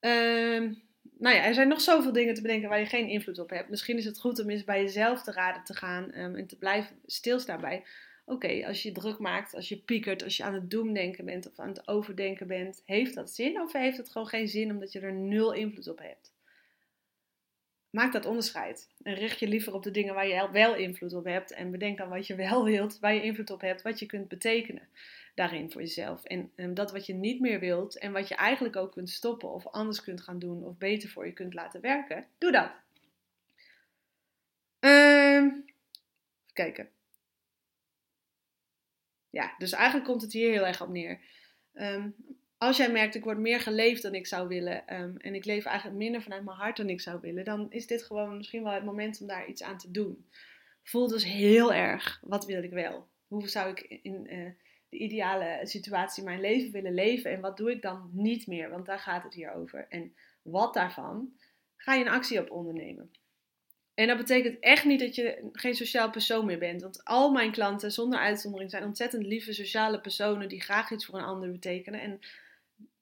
Um, 0.00 0.82
nou 1.22 1.36
ja, 1.36 1.44
er 1.44 1.54
zijn 1.54 1.68
nog 1.68 1.80
zoveel 1.80 2.12
dingen 2.12 2.34
te 2.34 2.42
bedenken 2.42 2.68
waar 2.68 2.78
je 2.78 2.86
geen 2.86 3.08
invloed 3.08 3.38
op 3.38 3.50
hebt. 3.50 3.68
Misschien 3.68 3.96
is 3.96 4.04
het 4.04 4.20
goed 4.20 4.40
om 4.40 4.50
eens 4.50 4.64
bij 4.64 4.82
jezelf 4.82 5.22
te 5.22 5.32
raden 5.32 5.64
te 5.64 5.74
gaan 5.74 6.18
um, 6.18 6.36
en 6.36 6.46
te 6.46 6.58
blijven 6.58 6.96
stilstaan 7.06 7.60
bij. 7.60 7.84
Oké, 8.24 8.66
als 8.66 8.82
je 8.82 8.92
druk 8.92 9.18
maakt, 9.18 9.54
als 9.54 9.68
je 9.68 9.76
piekert, 9.76 10.24
als 10.24 10.36
je 10.36 10.42
aan 10.42 10.54
het 10.54 10.70
doemdenken 10.70 11.24
bent 11.24 11.46
of 11.50 11.58
aan 11.58 11.68
het 11.68 11.88
overdenken 11.88 12.46
bent, 12.46 12.82
heeft 12.86 13.14
dat 13.14 13.30
zin 13.30 13.60
of 13.60 13.72
heeft 13.72 13.96
het 13.96 14.10
gewoon 14.10 14.28
geen 14.28 14.48
zin 14.48 14.70
omdat 14.70 14.92
je 14.92 15.00
er 15.00 15.12
nul 15.12 15.52
invloed 15.52 15.88
op 15.88 15.98
hebt? 15.98 16.32
maak 17.90 18.12
dat 18.12 18.26
onderscheid. 18.26 18.88
En 19.02 19.14
richt 19.14 19.38
je 19.38 19.48
liever 19.48 19.74
op 19.74 19.82
de 19.82 19.90
dingen 19.90 20.14
waar 20.14 20.26
je 20.26 20.48
wel 20.52 20.74
invloed 20.74 21.14
op 21.14 21.24
hebt. 21.24 21.52
En 21.52 21.70
bedenk 21.70 21.98
dan 21.98 22.08
wat 22.08 22.26
je 22.26 22.34
wel 22.34 22.64
wilt, 22.64 22.98
waar 22.98 23.14
je 23.14 23.22
invloed 23.22 23.50
op 23.50 23.60
hebt, 23.60 23.82
wat 23.82 23.98
je 23.98 24.06
kunt 24.06 24.28
betekenen 24.28 24.88
daarin 25.34 25.70
voor 25.70 25.80
jezelf. 25.80 26.24
En, 26.24 26.52
en 26.54 26.74
dat 26.74 26.92
wat 26.92 27.06
je 27.06 27.14
niet 27.14 27.40
meer 27.40 27.60
wilt 27.60 27.98
en 27.98 28.12
wat 28.12 28.28
je 28.28 28.34
eigenlijk 28.34 28.76
ook 28.76 28.92
kunt 28.92 29.10
stoppen 29.10 29.50
of 29.50 29.66
anders 29.66 30.02
kunt 30.02 30.20
gaan 30.20 30.38
doen 30.38 30.64
of 30.64 30.76
beter 30.76 31.08
voor 31.08 31.26
je 31.26 31.32
kunt 31.32 31.54
laten 31.54 31.80
werken, 31.80 32.26
doe 32.38 32.52
dat. 32.52 32.72
Ehm, 34.78 35.44
even 35.44 35.64
kijken. 36.52 36.90
Ja, 39.30 39.54
dus 39.58 39.72
eigenlijk 39.72 40.06
komt 40.06 40.22
het 40.22 40.32
hier 40.32 40.50
heel 40.50 40.66
erg 40.66 40.82
op 40.82 40.88
neer. 40.88 41.20
Ehm, 41.72 42.08
als 42.58 42.76
jij 42.76 42.90
merkt, 42.90 43.14
ik 43.14 43.24
word 43.24 43.38
meer 43.38 43.60
geleefd 43.60 44.02
dan 44.02 44.14
ik 44.14 44.26
zou 44.26 44.48
willen 44.48 44.86
ehm, 44.86 45.16
en 45.16 45.34
ik 45.34 45.44
leef 45.44 45.64
eigenlijk 45.64 45.98
minder 45.98 46.22
vanuit 46.22 46.44
mijn 46.44 46.56
hart 46.56 46.76
dan 46.76 46.88
ik 46.88 47.00
zou 47.00 47.20
willen, 47.20 47.44
dan 47.44 47.70
is 47.70 47.86
dit 47.86 48.02
gewoon 48.02 48.36
misschien 48.36 48.62
wel 48.62 48.72
het 48.72 48.84
moment 48.84 49.20
om 49.20 49.26
daar 49.26 49.46
iets 49.46 49.62
aan 49.62 49.78
te 49.78 49.90
doen. 49.90 50.26
Voel 50.82 51.08
dus 51.08 51.24
heel 51.24 51.72
erg, 51.72 52.20
wat 52.22 52.46
wil 52.46 52.62
ik 52.62 52.70
wel? 52.70 53.08
Hoe 53.26 53.48
zou 53.48 53.70
ik 53.70 53.80
in 54.02 54.34
uh, 54.34 54.50
de 54.92 54.98
ideale 54.98 55.60
situatie 55.62 56.24
mijn 56.24 56.40
leven 56.40 56.72
willen 56.72 56.94
leven 56.94 57.30
en 57.30 57.40
wat 57.40 57.56
doe 57.56 57.70
ik 57.70 57.82
dan 57.82 58.10
niet 58.12 58.46
meer? 58.46 58.70
Want 58.70 58.86
daar 58.86 58.98
gaat 58.98 59.22
het 59.22 59.34
hier 59.34 59.52
over. 59.52 59.86
En 59.88 60.14
wat 60.42 60.74
daarvan 60.74 61.32
ga 61.76 61.94
je 61.94 62.04
een 62.04 62.10
actie 62.10 62.40
op 62.40 62.50
ondernemen. 62.50 63.10
En 63.94 64.06
dat 64.06 64.16
betekent 64.16 64.58
echt 64.60 64.84
niet 64.84 65.00
dat 65.00 65.14
je 65.14 65.48
geen 65.52 65.74
sociaal 65.74 66.10
persoon 66.10 66.46
meer 66.46 66.58
bent. 66.58 66.82
Want 66.82 67.04
al 67.04 67.32
mijn 67.32 67.52
klanten, 67.52 67.92
zonder 67.92 68.18
uitzondering, 68.18 68.70
zijn 68.70 68.84
ontzettend 68.84 69.26
lieve 69.26 69.52
sociale 69.52 70.00
personen 70.00 70.48
die 70.48 70.60
graag 70.60 70.90
iets 70.90 71.06
voor 71.06 71.18
een 71.18 71.24
ander 71.24 71.50
betekenen. 71.50 72.00
En 72.00 72.20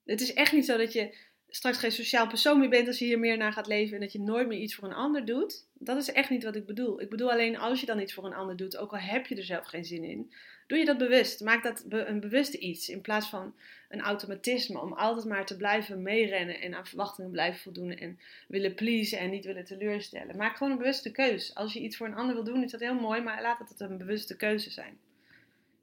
het 0.05 0.21
is 0.21 0.33
echt 0.33 0.53
niet 0.53 0.67
zo 0.67 0.77
dat 0.77 0.93
je 0.93 1.17
straks 1.51 1.79
geen 1.79 1.93
sociaal 1.93 2.27
persoon 2.27 2.59
meer 2.59 2.69
bent 2.69 2.87
als 2.87 2.99
je 2.99 3.05
hier 3.05 3.19
meer 3.19 3.37
naar 3.37 3.53
gaat 3.53 3.67
leven 3.67 3.95
en 3.95 4.01
dat 4.01 4.13
je 4.13 4.21
nooit 4.21 4.49
meer 4.49 4.59
iets 4.59 4.75
voor 4.75 4.89
een 4.89 4.95
ander 4.95 5.25
doet. 5.25 5.67
Dat 5.75 5.97
is 5.97 6.13
echt 6.13 6.31
niet 6.31 6.45
wat 6.45 6.57
ik 6.57 6.67
bedoel. 6.67 7.01
Ik 7.01 7.11
bedoel 7.11 7.31
alleen 7.31 7.59
als 7.59 7.81
je 7.81 7.87
dan 7.87 8.01
iets 8.01 8.15
voor 8.15 8.25
een 8.25 8.35
ander 8.35 8.57
doet, 8.57 8.77
ook 8.77 8.93
al 8.93 8.99
heb 8.99 9.27
je 9.27 9.37
er 9.37 9.45
zelf 9.45 9.67
geen 9.67 9.85
zin 9.85 10.05
in, 10.05 10.33
doe 10.67 10.79
je 10.79 10.85
dat 10.85 10.99
bewust. 10.99 11.41
Maak 11.41 11.63
dat 11.63 11.85
een 11.89 12.21
bewuste 12.21 12.59
iets 12.59 12.89
in 12.89 13.01
plaats 13.01 13.29
van 13.29 13.55
een 13.89 14.01
automatisme 14.01 14.81
om 14.81 14.93
altijd 14.93 15.27
maar 15.27 15.47
te 15.47 15.57
blijven 15.57 16.03
meerennen 16.03 16.61
en 16.61 16.75
aan 16.75 16.87
verwachtingen 16.87 17.31
blijven 17.31 17.61
voldoen 17.61 17.91
en 17.91 18.19
willen 18.49 18.75
pleasen 18.75 19.19
en 19.19 19.31
niet 19.31 19.45
willen 19.45 19.65
teleurstellen. 19.65 20.37
Maak 20.37 20.57
gewoon 20.57 20.73
een 20.73 20.79
bewuste 20.79 21.11
keuze. 21.11 21.55
Als 21.55 21.73
je 21.73 21.81
iets 21.81 21.97
voor 21.97 22.07
een 22.07 22.15
ander 22.15 22.35
wil 22.35 22.45
doen, 22.45 22.63
is 22.65 22.71
dat 22.71 22.81
heel 22.81 23.01
mooi, 23.01 23.21
maar 23.21 23.43
laat 23.43 23.59
het 23.59 23.81
een 23.81 23.99
bewuste 23.99 24.37
keuze 24.37 24.71
zijn. 24.71 24.99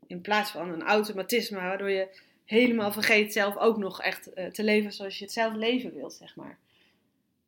In 0.07 0.21
plaats 0.21 0.51
van 0.51 0.69
een 0.69 0.83
automatisme 0.83 1.57
waardoor 1.57 1.89
je 1.89 2.07
helemaal 2.47 2.91
vergeet 2.91 3.33
zelf 3.33 3.57
ook 3.57 3.77
nog 3.77 4.01
echt 4.01 4.29
uh, 4.35 4.45
te 4.45 4.63
leven 4.63 4.93
zoals 4.93 5.17
je 5.17 5.23
het 5.23 5.33
zelf 5.33 5.53
leven 5.53 5.93
wilt, 5.93 6.13
zeg 6.13 6.35
maar. 6.35 6.57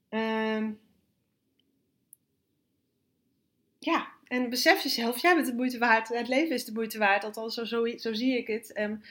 Um, 0.09 0.79
ja, 3.79 4.07
en 4.27 4.49
besef 4.49 4.83
jezelf, 4.83 5.21
jij 5.21 5.35
bent 5.35 5.47
de 5.47 5.53
moeite 5.53 5.77
waard. 5.77 6.07
Het 6.07 6.27
leven 6.27 6.55
is 6.55 6.65
de 6.65 6.71
moeite 6.71 6.97
waard, 6.97 7.23
althans 7.23 7.53
zo, 7.53 7.65
zo, 7.65 7.97
zo 7.97 8.13
zie 8.13 8.37
ik 8.37 8.47
het. 8.47 8.79
Um, 8.79 9.01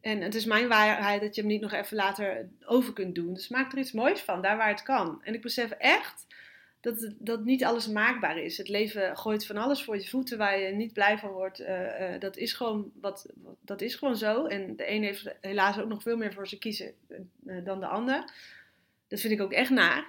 en 0.00 0.20
het 0.20 0.34
is 0.34 0.44
mijn 0.44 0.68
waarheid 0.68 1.20
dat 1.20 1.34
je 1.34 1.40
hem 1.40 1.50
niet 1.50 1.60
nog 1.60 1.72
even 1.72 1.96
later 1.96 2.48
over 2.64 2.92
kunt 2.92 3.14
doen. 3.14 3.34
Dus 3.34 3.48
maak 3.48 3.72
er 3.72 3.78
iets 3.78 3.92
moois 3.92 4.20
van, 4.20 4.42
daar 4.42 4.56
waar 4.56 4.68
het 4.68 4.82
kan. 4.82 5.20
En 5.24 5.34
ik 5.34 5.42
besef 5.42 5.70
echt 5.70 6.26
dat, 6.82 7.14
dat 7.18 7.44
niet 7.44 7.64
alles 7.64 7.88
maakbaar 7.88 8.38
is. 8.38 8.58
Het 8.58 8.68
leven 8.68 9.16
gooit 9.16 9.46
van 9.46 9.56
alles 9.56 9.82
voor 9.82 9.96
je 9.96 10.08
voeten 10.08 10.38
waar 10.38 10.58
je 10.58 10.74
niet 10.74 10.92
blij 10.92 11.18
van 11.18 11.30
wordt. 11.30 11.60
Uh, 11.60 11.68
uh, 11.68 12.20
dat, 12.20 12.36
is 12.36 12.52
gewoon 12.52 12.92
wat, 13.00 13.26
dat 13.60 13.80
is 13.80 13.94
gewoon 13.94 14.16
zo. 14.16 14.46
En 14.46 14.76
de 14.76 14.90
een 14.90 15.02
heeft 15.02 15.34
helaas 15.40 15.78
ook 15.78 15.88
nog 15.88 16.02
veel 16.02 16.16
meer 16.16 16.32
voor 16.32 16.48
ze 16.48 16.58
kiezen 16.58 16.94
uh, 17.46 17.64
dan 17.64 17.80
de 17.80 17.86
ander. 17.86 18.32
Dat 19.08 19.20
vind 19.20 19.32
ik 19.32 19.40
ook 19.40 19.52
echt 19.52 19.70
naar. 19.70 20.06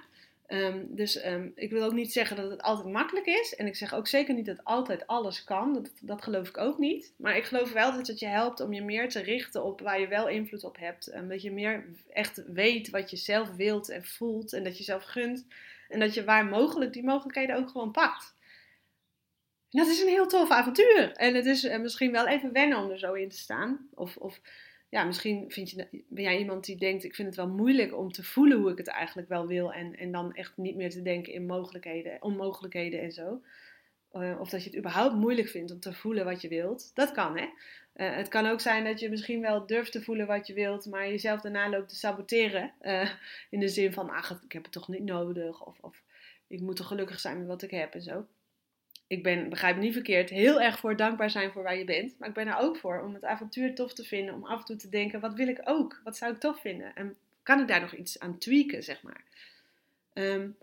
Um, 0.48 0.86
dus 0.90 1.26
um, 1.26 1.52
ik 1.54 1.70
wil 1.70 1.84
ook 1.84 1.92
niet 1.92 2.12
zeggen 2.12 2.36
dat 2.36 2.50
het 2.50 2.62
altijd 2.62 2.92
makkelijk 2.92 3.26
is. 3.26 3.54
En 3.54 3.66
ik 3.66 3.76
zeg 3.76 3.94
ook 3.94 4.06
zeker 4.06 4.34
niet 4.34 4.46
dat 4.46 4.64
altijd 4.64 5.06
alles 5.06 5.44
kan. 5.44 5.72
Dat, 5.72 5.90
dat 6.00 6.22
geloof 6.22 6.48
ik 6.48 6.58
ook 6.58 6.78
niet. 6.78 7.12
Maar 7.16 7.36
ik 7.36 7.44
geloof 7.44 7.72
wel 7.72 7.92
dat 7.92 8.06
het 8.06 8.18
je 8.18 8.26
helpt 8.26 8.60
om 8.60 8.72
je 8.72 8.82
meer 8.82 9.08
te 9.08 9.20
richten 9.20 9.64
op 9.64 9.80
waar 9.80 10.00
je 10.00 10.08
wel 10.08 10.28
invloed 10.28 10.64
op 10.64 10.78
hebt. 10.78 11.06
En 11.06 11.28
dat 11.28 11.42
je 11.42 11.52
meer 11.52 11.84
echt 12.12 12.42
weet 12.46 12.90
wat 12.90 13.10
je 13.10 13.16
zelf 13.16 13.50
wilt 13.56 13.88
en 13.88 14.04
voelt. 14.04 14.52
En 14.52 14.64
dat 14.64 14.78
je 14.78 14.84
zelf 14.84 15.02
gunt. 15.02 15.46
En 15.88 16.00
dat 16.00 16.14
je 16.14 16.24
waar 16.24 16.46
mogelijk 16.46 16.92
die 16.92 17.04
mogelijkheden 17.04 17.56
ook 17.56 17.68
gewoon 17.68 17.90
pakt. 17.90 18.34
En 19.70 19.80
dat 19.80 19.88
is 19.88 20.00
een 20.00 20.08
heel 20.08 20.26
tof 20.26 20.50
avontuur. 20.50 21.12
En 21.12 21.34
het 21.34 21.46
is 21.46 21.78
misschien 21.78 22.12
wel 22.12 22.26
even 22.26 22.52
wennen 22.52 22.78
om 22.78 22.90
er 22.90 22.98
zo 22.98 23.12
in 23.12 23.28
te 23.28 23.38
staan. 23.38 23.88
Of, 23.94 24.16
of 24.16 24.40
ja, 24.88 25.04
misschien 25.04 25.50
vind 25.50 25.70
je, 25.70 26.04
ben 26.08 26.22
jij 26.22 26.38
iemand 26.38 26.64
die 26.64 26.76
denkt: 26.76 27.04
ik 27.04 27.14
vind 27.14 27.28
het 27.28 27.36
wel 27.36 27.48
moeilijk 27.48 27.96
om 27.96 28.12
te 28.12 28.22
voelen 28.22 28.58
hoe 28.58 28.70
ik 28.70 28.78
het 28.78 28.88
eigenlijk 28.88 29.28
wel 29.28 29.46
wil. 29.46 29.72
En, 29.72 29.96
en 29.96 30.12
dan 30.12 30.34
echt 30.34 30.56
niet 30.56 30.76
meer 30.76 30.90
te 30.90 31.02
denken 31.02 31.32
in 31.32 31.46
mogelijkheden, 31.46 32.22
onmogelijkheden 32.22 33.00
en 33.00 33.12
zo. 33.12 33.42
Uh, 34.14 34.40
of 34.40 34.48
dat 34.48 34.62
je 34.62 34.68
het 34.68 34.78
überhaupt 34.78 35.14
moeilijk 35.14 35.48
vindt 35.48 35.72
om 35.72 35.80
te 35.80 35.92
voelen 35.92 36.24
wat 36.24 36.40
je 36.40 36.48
wilt. 36.48 36.90
Dat 36.94 37.12
kan, 37.12 37.36
hè? 37.36 37.44
Uh, 37.96 38.16
het 38.16 38.28
kan 38.28 38.46
ook 38.46 38.60
zijn 38.60 38.84
dat 38.84 39.00
je 39.00 39.10
misschien 39.10 39.40
wel 39.40 39.66
durft 39.66 39.92
te 39.92 40.02
voelen 40.02 40.26
wat 40.26 40.46
je 40.46 40.52
wilt, 40.52 40.86
maar 40.86 41.08
jezelf 41.08 41.40
daarna 41.40 41.68
loopt 41.68 41.88
te 41.88 41.96
saboteren. 41.96 42.72
Uh, 42.82 43.10
in 43.50 43.60
de 43.60 43.68
zin 43.68 43.92
van: 43.92 44.10
ach, 44.10 44.40
ik 44.44 44.52
heb 44.52 44.62
het 44.62 44.72
toch 44.72 44.88
niet 44.88 45.04
nodig. 45.04 45.66
Of, 45.66 45.78
of 45.80 46.02
ik 46.46 46.60
moet 46.60 46.76
toch 46.76 46.86
gelukkig 46.86 47.20
zijn 47.20 47.38
met 47.38 47.46
wat 47.46 47.62
ik 47.62 47.70
heb 47.70 47.94
en 47.94 48.02
zo 48.02 48.26
ik 49.06 49.22
ben, 49.22 49.48
begrijp 49.48 49.76
me 49.76 49.82
niet 49.82 49.92
verkeerd, 49.92 50.30
heel 50.30 50.60
erg 50.60 50.78
voor 50.78 50.96
dankbaar 50.96 51.30
zijn 51.30 51.52
voor 51.52 51.62
waar 51.62 51.76
je 51.76 51.84
bent. 51.84 52.18
Maar 52.18 52.28
ik 52.28 52.34
ben 52.34 52.46
er 52.46 52.58
ook 52.58 52.76
voor 52.76 53.02
om 53.02 53.14
het 53.14 53.24
avontuur 53.24 53.74
tof 53.74 53.94
te 53.94 54.04
vinden. 54.04 54.34
Om 54.34 54.44
af 54.44 54.58
en 54.58 54.64
toe 54.64 54.76
te 54.76 54.88
denken, 54.88 55.20
wat 55.20 55.34
wil 55.34 55.48
ik 55.48 55.60
ook? 55.64 56.00
Wat 56.04 56.16
zou 56.16 56.32
ik 56.32 56.40
tof 56.40 56.60
vinden? 56.60 56.94
En 56.94 57.16
kan 57.42 57.60
ik 57.60 57.68
daar 57.68 57.80
nog 57.80 57.94
iets 57.94 58.18
aan 58.18 58.38
tweaken, 58.38 58.82
zeg 58.82 59.02
maar? 59.02 59.24
Um, 60.12 60.56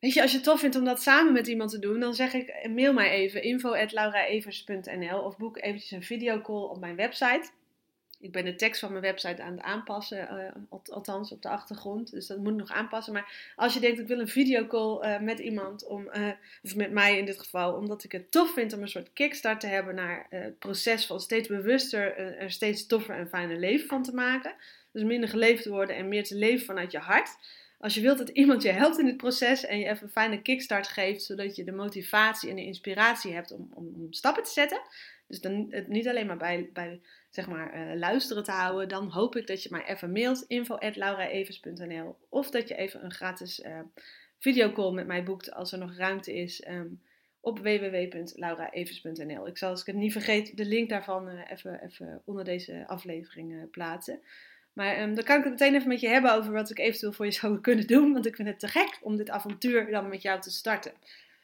weet 0.00 0.12
je, 0.12 0.22
als 0.22 0.30
je 0.30 0.36
het 0.36 0.46
tof 0.46 0.60
vindt 0.60 0.76
om 0.76 0.84
dat 0.84 1.02
samen 1.02 1.32
met 1.32 1.46
iemand 1.46 1.70
te 1.70 1.78
doen, 1.78 2.00
dan 2.00 2.14
zeg 2.14 2.34
ik, 2.34 2.68
mail 2.74 2.92
mij 2.92 3.10
even 3.10 3.42
info.lauraevers.nl 3.42 5.18
of 5.18 5.36
boek 5.36 5.56
eventjes 5.56 5.90
een 5.90 6.02
videocall 6.02 6.62
op 6.62 6.80
mijn 6.80 6.96
website. 6.96 7.50
Ik 8.20 8.32
ben 8.32 8.44
de 8.44 8.54
tekst 8.54 8.80
van 8.80 8.90
mijn 8.90 9.02
website 9.02 9.42
aan 9.42 9.52
het 9.52 9.62
aanpassen, 9.62 10.52
uh, 10.70 10.78
althans 10.88 11.32
op 11.32 11.42
de 11.42 11.48
achtergrond. 11.48 12.10
Dus 12.10 12.26
dat 12.26 12.38
moet 12.38 12.52
ik 12.52 12.58
nog 12.58 12.70
aanpassen. 12.70 13.12
Maar 13.12 13.52
als 13.56 13.74
je 13.74 13.80
denkt, 13.80 13.98
ik 13.98 14.06
wil 14.06 14.18
een 14.18 14.28
videocall 14.28 15.04
uh, 15.04 15.20
met 15.20 15.38
iemand, 15.38 15.86
om, 15.86 16.08
uh, 16.14 16.28
of 16.62 16.76
met 16.76 16.90
mij 16.90 17.18
in 17.18 17.24
dit 17.24 17.38
geval, 17.38 17.74
omdat 17.74 18.04
ik 18.04 18.12
het 18.12 18.30
tof 18.30 18.52
vind 18.52 18.72
om 18.72 18.82
een 18.82 18.88
soort 18.88 19.12
kickstart 19.12 19.60
te 19.60 19.66
hebben 19.66 19.94
naar 19.94 20.26
het 20.30 20.58
proces 20.58 21.06
van 21.06 21.20
steeds 21.20 21.48
bewuster 21.48 22.16
er 22.16 22.50
steeds 22.50 22.86
toffer 22.86 23.14
en 23.14 23.28
fijner 23.28 23.58
leven 23.58 23.88
van 23.88 24.02
te 24.02 24.14
maken. 24.14 24.54
Dus 24.92 25.02
minder 25.02 25.28
geleefd 25.28 25.66
worden 25.66 25.96
en 25.96 26.08
meer 26.08 26.24
te 26.24 26.36
leven 26.36 26.66
vanuit 26.66 26.92
je 26.92 26.98
hart. 26.98 27.36
Als 27.86 27.94
je 27.94 28.00
wilt 28.00 28.18
dat 28.18 28.28
iemand 28.28 28.62
je 28.62 28.70
helpt 28.70 28.98
in 28.98 29.06
het 29.06 29.16
proces 29.16 29.64
en 29.64 29.78
je 29.78 29.84
even 29.84 30.02
een 30.02 30.12
fijne 30.12 30.42
kickstart 30.42 30.88
geeft, 30.88 31.22
zodat 31.22 31.56
je 31.56 31.64
de 31.64 31.72
motivatie 31.72 32.50
en 32.50 32.56
de 32.56 32.64
inspiratie 32.64 33.32
hebt 33.32 33.52
om, 33.52 33.70
om, 33.74 33.92
om 33.94 34.12
stappen 34.12 34.42
te 34.42 34.50
zetten. 34.50 34.80
Dus 35.26 35.40
dan 35.40 35.66
het 35.70 35.88
niet 35.88 36.08
alleen 36.08 36.26
maar 36.26 36.36
bij, 36.36 36.70
bij 36.72 37.00
zeg 37.30 37.48
maar, 37.48 37.74
uh, 37.76 37.98
luisteren 37.98 38.42
te 38.42 38.50
houden, 38.50 38.88
dan 38.88 39.10
hoop 39.10 39.36
ik 39.36 39.46
dat 39.46 39.62
je 39.62 39.68
mij 39.70 39.84
even 39.84 40.12
mailt 40.12 40.44
info.lauraevers.nl 40.46 42.16
of 42.28 42.50
dat 42.50 42.68
je 42.68 42.74
even 42.74 43.04
een 43.04 43.12
gratis 43.12 43.60
uh, 43.60 43.80
videocall 44.38 44.92
met 44.92 45.06
mij 45.06 45.24
boekt 45.24 45.52
als 45.52 45.72
er 45.72 45.78
nog 45.78 45.96
ruimte 45.96 46.34
is 46.34 46.66
um, 46.68 47.02
op 47.40 47.58
www.lauraevers.nl. 47.58 49.46
Ik 49.46 49.58
zal, 49.58 49.70
als 49.70 49.80
ik 49.80 49.86
het 49.86 49.96
niet 49.96 50.12
vergeet, 50.12 50.56
de 50.56 50.66
link 50.66 50.88
daarvan 50.88 51.28
even, 51.28 51.82
even 51.82 52.22
onder 52.24 52.44
deze 52.44 52.84
aflevering 52.86 53.70
plaatsen. 53.70 54.20
Maar 54.76 55.02
um, 55.02 55.14
dan 55.14 55.24
kan 55.24 55.38
ik 55.38 55.44
het 55.44 55.52
meteen 55.52 55.74
even 55.74 55.88
met 55.88 56.00
je 56.00 56.08
hebben 56.08 56.34
over 56.34 56.52
wat 56.52 56.70
ik 56.70 56.78
eventueel 56.78 57.12
voor 57.12 57.24
je 57.24 57.32
zou 57.32 57.60
kunnen 57.68 57.86
doen, 57.86 58.12
want 58.12 58.26
ik 58.26 58.36
vind 58.36 58.48
het 58.48 58.58
te 58.58 58.68
gek 58.68 58.98
om 59.02 59.16
dit 59.16 59.30
avontuur 59.30 59.90
dan 59.90 60.08
met 60.08 60.22
jou 60.22 60.40
te 60.40 60.50
starten. 60.50 60.92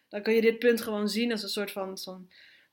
Dan 0.08 0.22
kun 0.22 0.34
je 0.34 0.40
dit 0.40 0.58
punt 0.58 0.80
gewoon 0.80 1.08
zien 1.08 1.32
als 1.32 1.42
een 1.42 1.48
soort 1.48 1.70
van... 1.70 1.98
van 1.98 2.28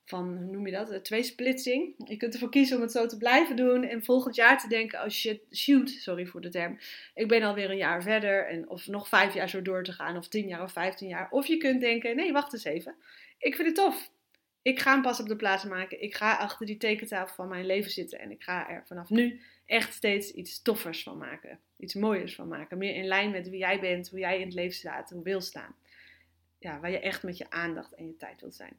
van, 0.10 0.38
hoe 0.38 0.52
noem 0.52 0.66
je 0.66 0.72
dat, 0.72 0.88
twee 0.88 1.02
tweesplitsing. 1.02 1.94
Je 1.98 2.18
kunt 2.18 2.34
ervoor 2.34 2.50
kiezen 2.50 2.76
om 2.76 2.82
het 2.82 2.92
zo 2.92 3.06
te 3.06 3.18
blijven 3.18 3.56
doen 3.56 3.84
en 3.84 4.04
volgend 4.04 4.36
jaar 4.36 4.60
te 4.60 4.68
denken, 4.68 5.04
oh 5.04 5.10
shit, 5.10 5.42
shoot, 5.52 5.90
sorry 5.90 6.26
voor 6.26 6.42
de 6.42 6.50
term, 6.50 6.78
ik 7.14 7.28
ben 7.28 7.44
alweer 7.44 7.70
een 7.70 7.78
jaar 7.78 8.04
verder 8.04 8.48
en 8.48 8.70
of 8.70 8.88
nog 8.88 9.08
vijf 9.08 9.34
jaar 9.34 9.50
zo 9.50 9.62
door 9.62 9.84
te 9.84 9.94
gaan 9.94 10.18
of 10.18 10.28
tien 10.28 10.48
jaar 10.48 10.64
of 10.64 10.72
vijftien 10.72 11.08
jaar. 11.08 11.28
Of 11.32 11.48
je 11.48 11.58
kunt 11.58 11.82
denken, 11.82 12.16
nee, 12.16 12.32
wacht 12.32 12.54
eens 12.54 12.64
even, 12.64 12.96
ik 13.38 13.56
vind 13.56 13.68
het 13.68 13.76
tof. 13.76 14.12
Ik 14.62 14.80
ga 14.80 14.94
een 14.94 15.02
pas 15.02 15.20
op 15.20 15.28
de 15.28 15.36
plaats 15.36 15.64
maken. 15.64 16.02
Ik 16.02 16.16
ga 16.16 16.36
achter 16.36 16.66
die 16.66 16.78
tekentafel 16.78 17.36
van 17.36 17.48
mijn 17.48 17.66
leven 17.66 17.92
zitten 17.92 18.20
en 18.20 18.32
ik 18.32 18.44
ga 18.44 18.70
er 18.70 18.84
vanaf 18.86 19.10
nu 19.10 19.42
echt 19.70 19.94
steeds 19.94 20.32
iets 20.32 20.62
toffers 20.62 21.04
van 21.04 21.18
maken. 21.18 21.60
Iets 21.78 21.94
mooiers 21.94 22.36
van 22.36 22.48
maken. 22.48 22.78
Meer 22.78 22.96
in 22.96 23.06
lijn 23.06 23.32
met 23.32 23.50
wie 23.50 23.60
jij 23.60 23.80
bent, 23.80 24.10
hoe 24.10 24.20
jij 24.20 24.40
in 24.40 24.46
het 24.46 24.54
leven 24.54 24.76
staat, 24.76 25.10
hoe 25.10 25.24
wil 25.24 25.42
staan. 25.42 25.76
Ja, 26.60 26.80
waar 26.80 26.92
je 26.92 27.00
echt 27.00 27.24
met 27.24 27.38
je 27.38 27.50
aandacht 27.50 27.94
en 27.94 28.08
je 28.08 28.18
tijd 28.18 28.42
wilt 28.42 28.56
zijn. 28.56 28.78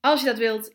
Als 0.00 0.20
je 0.20 0.26
dat 0.26 0.38
wilt, 0.38 0.74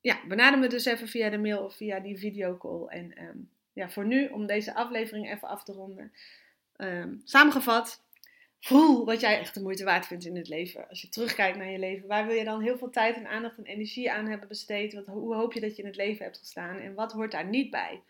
ja, 0.00 0.26
benader 0.26 0.58
me 0.58 0.66
dus 0.66 0.84
even 0.84 1.08
via 1.08 1.30
de 1.30 1.38
mail 1.38 1.64
of 1.64 1.76
via 1.76 2.00
die 2.00 2.18
videocall. 2.18 2.86
En 2.86 3.22
um, 3.22 3.50
ja, 3.72 3.90
voor 3.90 4.06
nu, 4.06 4.28
om 4.28 4.46
deze 4.46 4.74
aflevering 4.74 5.30
even 5.30 5.48
af 5.48 5.64
te 5.64 5.72
ronden. 5.72 6.12
Um, 6.76 7.20
samengevat, 7.24 8.02
voel 8.66 9.04
wat 9.04 9.20
jij 9.20 9.38
echt 9.38 9.54
de 9.54 9.62
moeite 9.62 9.84
waard 9.84 10.06
vindt 10.06 10.24
in 10.24 10.36
het 10.36 10.48
leven. 10.48 10.88
Als 10.88 11.00
je 11.00 11.08
terugkijkt 11.08 11.56
naar 11.56 11.70
je 11.70 11.78
leven, 11.78 12.08
waar 12.08 12.26
wil 12.26 12.36
je 12.36 12.44
dan 12.44 12.62
heel 12.62 12.78
veel 12.78 12.90
tijd 12.90 13.16
en 13.16 13.26
aandacht 13.26 13.58
en 13.58 13.64
energie 13.64 14.12
aan 14.12 14.26
hebben 14.26 14.48
besteed? 14.48 14.94
Wat, 14.94 15.06
hoe 15.06 15.34
hoop 15.34 15.52
je 15.52 15.60
dat 15.60 15.76
je 15.76 15.82
in 15.82 15.88
het 15.88 15.96
leven 15.96 16.24
hebt 16.24 16.38
gestaan? 16.38 16.78
En 16.78 16.94
wat 16.94 17.12
hoort 17.12 17.32
daar 17.32 17.48
niet 17.48 17.70
bij? 17.70 18.02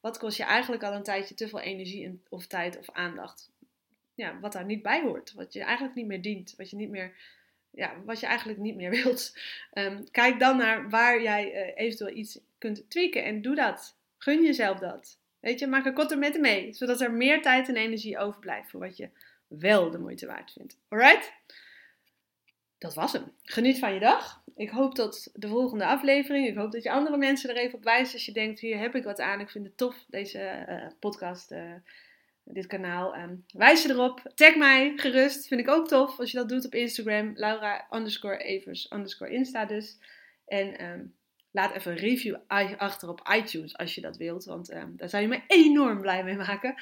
Wat 0.00 0.18
kost 0.18 0.36
je 0.36 0.44
eigenlijk 0.44 0.82
al 0.82 0.92
een 0.92 1.02
tijdje 1.02 1.34
te 1.34 1.48
veel 1.48 1.60
energie 1.60 2.20
of 2.28 2.46
tijd 2.46 2.78
of 2.78 2.90
aandacht? 2.90 3.50
ja, 4.20 4.40
wat 4.40 4.52
daar 4.52 4.64
niet 4.64 4.82
bij 4.82 5.02
hoort. 5.02 5.32
Wat 5.32 5.52
je 5.52 5.62
eigenlijk 5.62 5.94
niet 5.94 6.06
meer 6.06 6.22
dient. 6.22 6.54
Wat 6.56 6.70
je, 6.70 6.76
niet 6.76 6.90
meer, 6.90 7.12
ja, 7.70 7.94
wat 8.04 8.20
je 8.20 8.26
eigenlijk 8.26 8.58
niet 8.58 8.76
meer 8.76 8.90
wilt. 9.02 9.38
Ehm, 9.72 10.02
kijk 10.10 10.38
dan 10.38 10.56
naar 10.56 10.88
waar 10.88 11.22
jij 11.22 11.52
uh, 11.52 11.84
eventueel 11.84 12.16
iets 12.16 12.38
kunt 12.58 12.90
tweaken. 12.90 13.24
En 13.24 13.42
doe 13.42 13.54
dat. 13.54 13.96
Gun 14.18 14.42
jezelf 14.42 14.78
dat. 14.78 15.18
Weet 15.40 15.58
je, 15.58 15.66
maak 15.66 15.84
een 15.84 15.94
korte 15.94 16.16
met 16.16 16.40
mee. 16.40 16.72
Zodat 16.72 17.00
er 17.00 17.12
meer 17.12 17.42
tijd 17.42 17.68
en 17.68 17.76
energie 17.76 18.18
overblijft 18.18 18.70
voor 18.70 18.80
wat 18.80 18.96
je 18.96 19.08
wel 19.58 19.90
de 19.90 19.98
moeite 19.98 20.26
waard 20.26 20.52
vindt. 20.52 20.78
Alright? 20.88 21.32
Dat 22.78 22.94
was 22.94 23.12
hem. 23.12 23.32
Geniet 23.42 23.78
van 23.78 23.94
je 23.94 24.00
dag. 24.00 24.42
Ik 24.56 24.70
hoop 24.70 24.94
tot 24.94 25.30
de 25.34 25.48
volgende 25.48 25.86
aflevering. 25.86 26.48
Ik 26.48 26.56
hoop 26.56 26.72
dat 26.72 26.82
je 26.82 26.90
andere 26.90 27.16
mensen 27.16 27.50
er 27.50 27.56
even 27.56 27.78
op 27.78 27.84
wijst 27.84 28.12
als 28.12 28.26
je 28.26 28.32
denkt: 28.32 28.60
hier 28.60 28.78
heb 28.78 28.94
ik 28.94 29.04
wat 29.04 29.20
aan. 29.20 29.40
Ik 29.40 29.50
vind 29.50 29.66
het 29.66 29.76
tof, 29.76 30.04
deze 30.08 30.64
uh, 30.68 30.86
podcast. 30.98 31.52
Uh, 31.52 31.74
dit 32.44 32.66
kanaal. 32.66 33.16
Um, 33.16 33.44
wijs 33.52 33.82
je 33.82 33.90
erop. 33.90 34.32
Tag 34.34 34.56
mij 34.56 34.92
gerust. 34.96 35.46
Vind 35.46 35.60
ik 35.60 35.68
ook 35.68 35.88
tof 35.88 36.18
als 36.18 36.30
je 36.30 36.36
dat 36.36 36.48
doet 36.48 36.64
op 36.64 36.74
Instagram. 36.74 37.32
Laura 37.34 37.86
underscore 37.90 38.38
Evers 38.38 38.92
underscore 38.92 39.30
Insta 39.30 39.64
dus. 39.64 39.98
En 40.46 40.84
um, 40.84 41.14
laat 41.50 41.74
even 41.74 41.92
een 41.92 41.98
review 41.98 42.36
achter 42.76 43.08
op 43.08 43.30
iTunes 43.36 43.76
als 43.76 43.94
je 43.94 44.00
dat 44.00 44.16
wilt. 44.16 44.44
Want 44.44 44.72
um, 44.72 44.92
daar 44.96 45.08
zou 45.08 45.22
je 45.22 45.28
me 45.28 45.40
enorm 45.64 46.00
blij 46.00 46.24
mee 46.24 46.36
maken. 46.36 46.74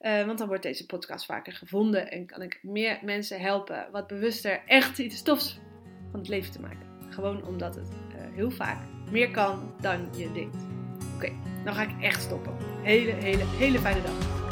Uh, 0.00 0.24
want 0.24 0.38
dan 0.38 0.48
wordt 0.48 0.62
deze 0.62 0.86
podcast 0.86 1.26
vaker 1.26 1.52
gevonden. 1.52 2.10
En 2.10 2.26
kan 2.26 2.42
ik 2.42 2.58
meer 2.62 2.98
mensen 3.02 3.40
helpen 3.40 3.88
wat 3.92 4.06
bewuster 4.06 4.62
echt 4.66 4.98
iets 4.98 5.22
tofs 5.22 5.58
van 6.10 6.20
het 6.20 6.28
leven 6.28 6.52
te 6.52 6.60
maken. 6.60 6.86
Gewoon 7.08 7.46
omdat 7.46 7.74
het 7.74 7.88
uh, 7.88 8.34
heel 8.34 8.50
vaak 8.50 8.82
meer 9.10 9.30
kan 9.30 9.74
dan 9.80 10.08
je 10.16 10.32
denkt. 10.32 10.64
Oké, 11.14 11.32
nou 11.64 11.76
ga 11.76 11.82
ik 11.82 12.02
echt 12.02 12.22
stoppen. 12.22 12.56
Hele, 12.82 13.12
hele, 13.12 13.44
hele 13.44 13.78
fijne 13.78 14.02
dag. 14.02 14.45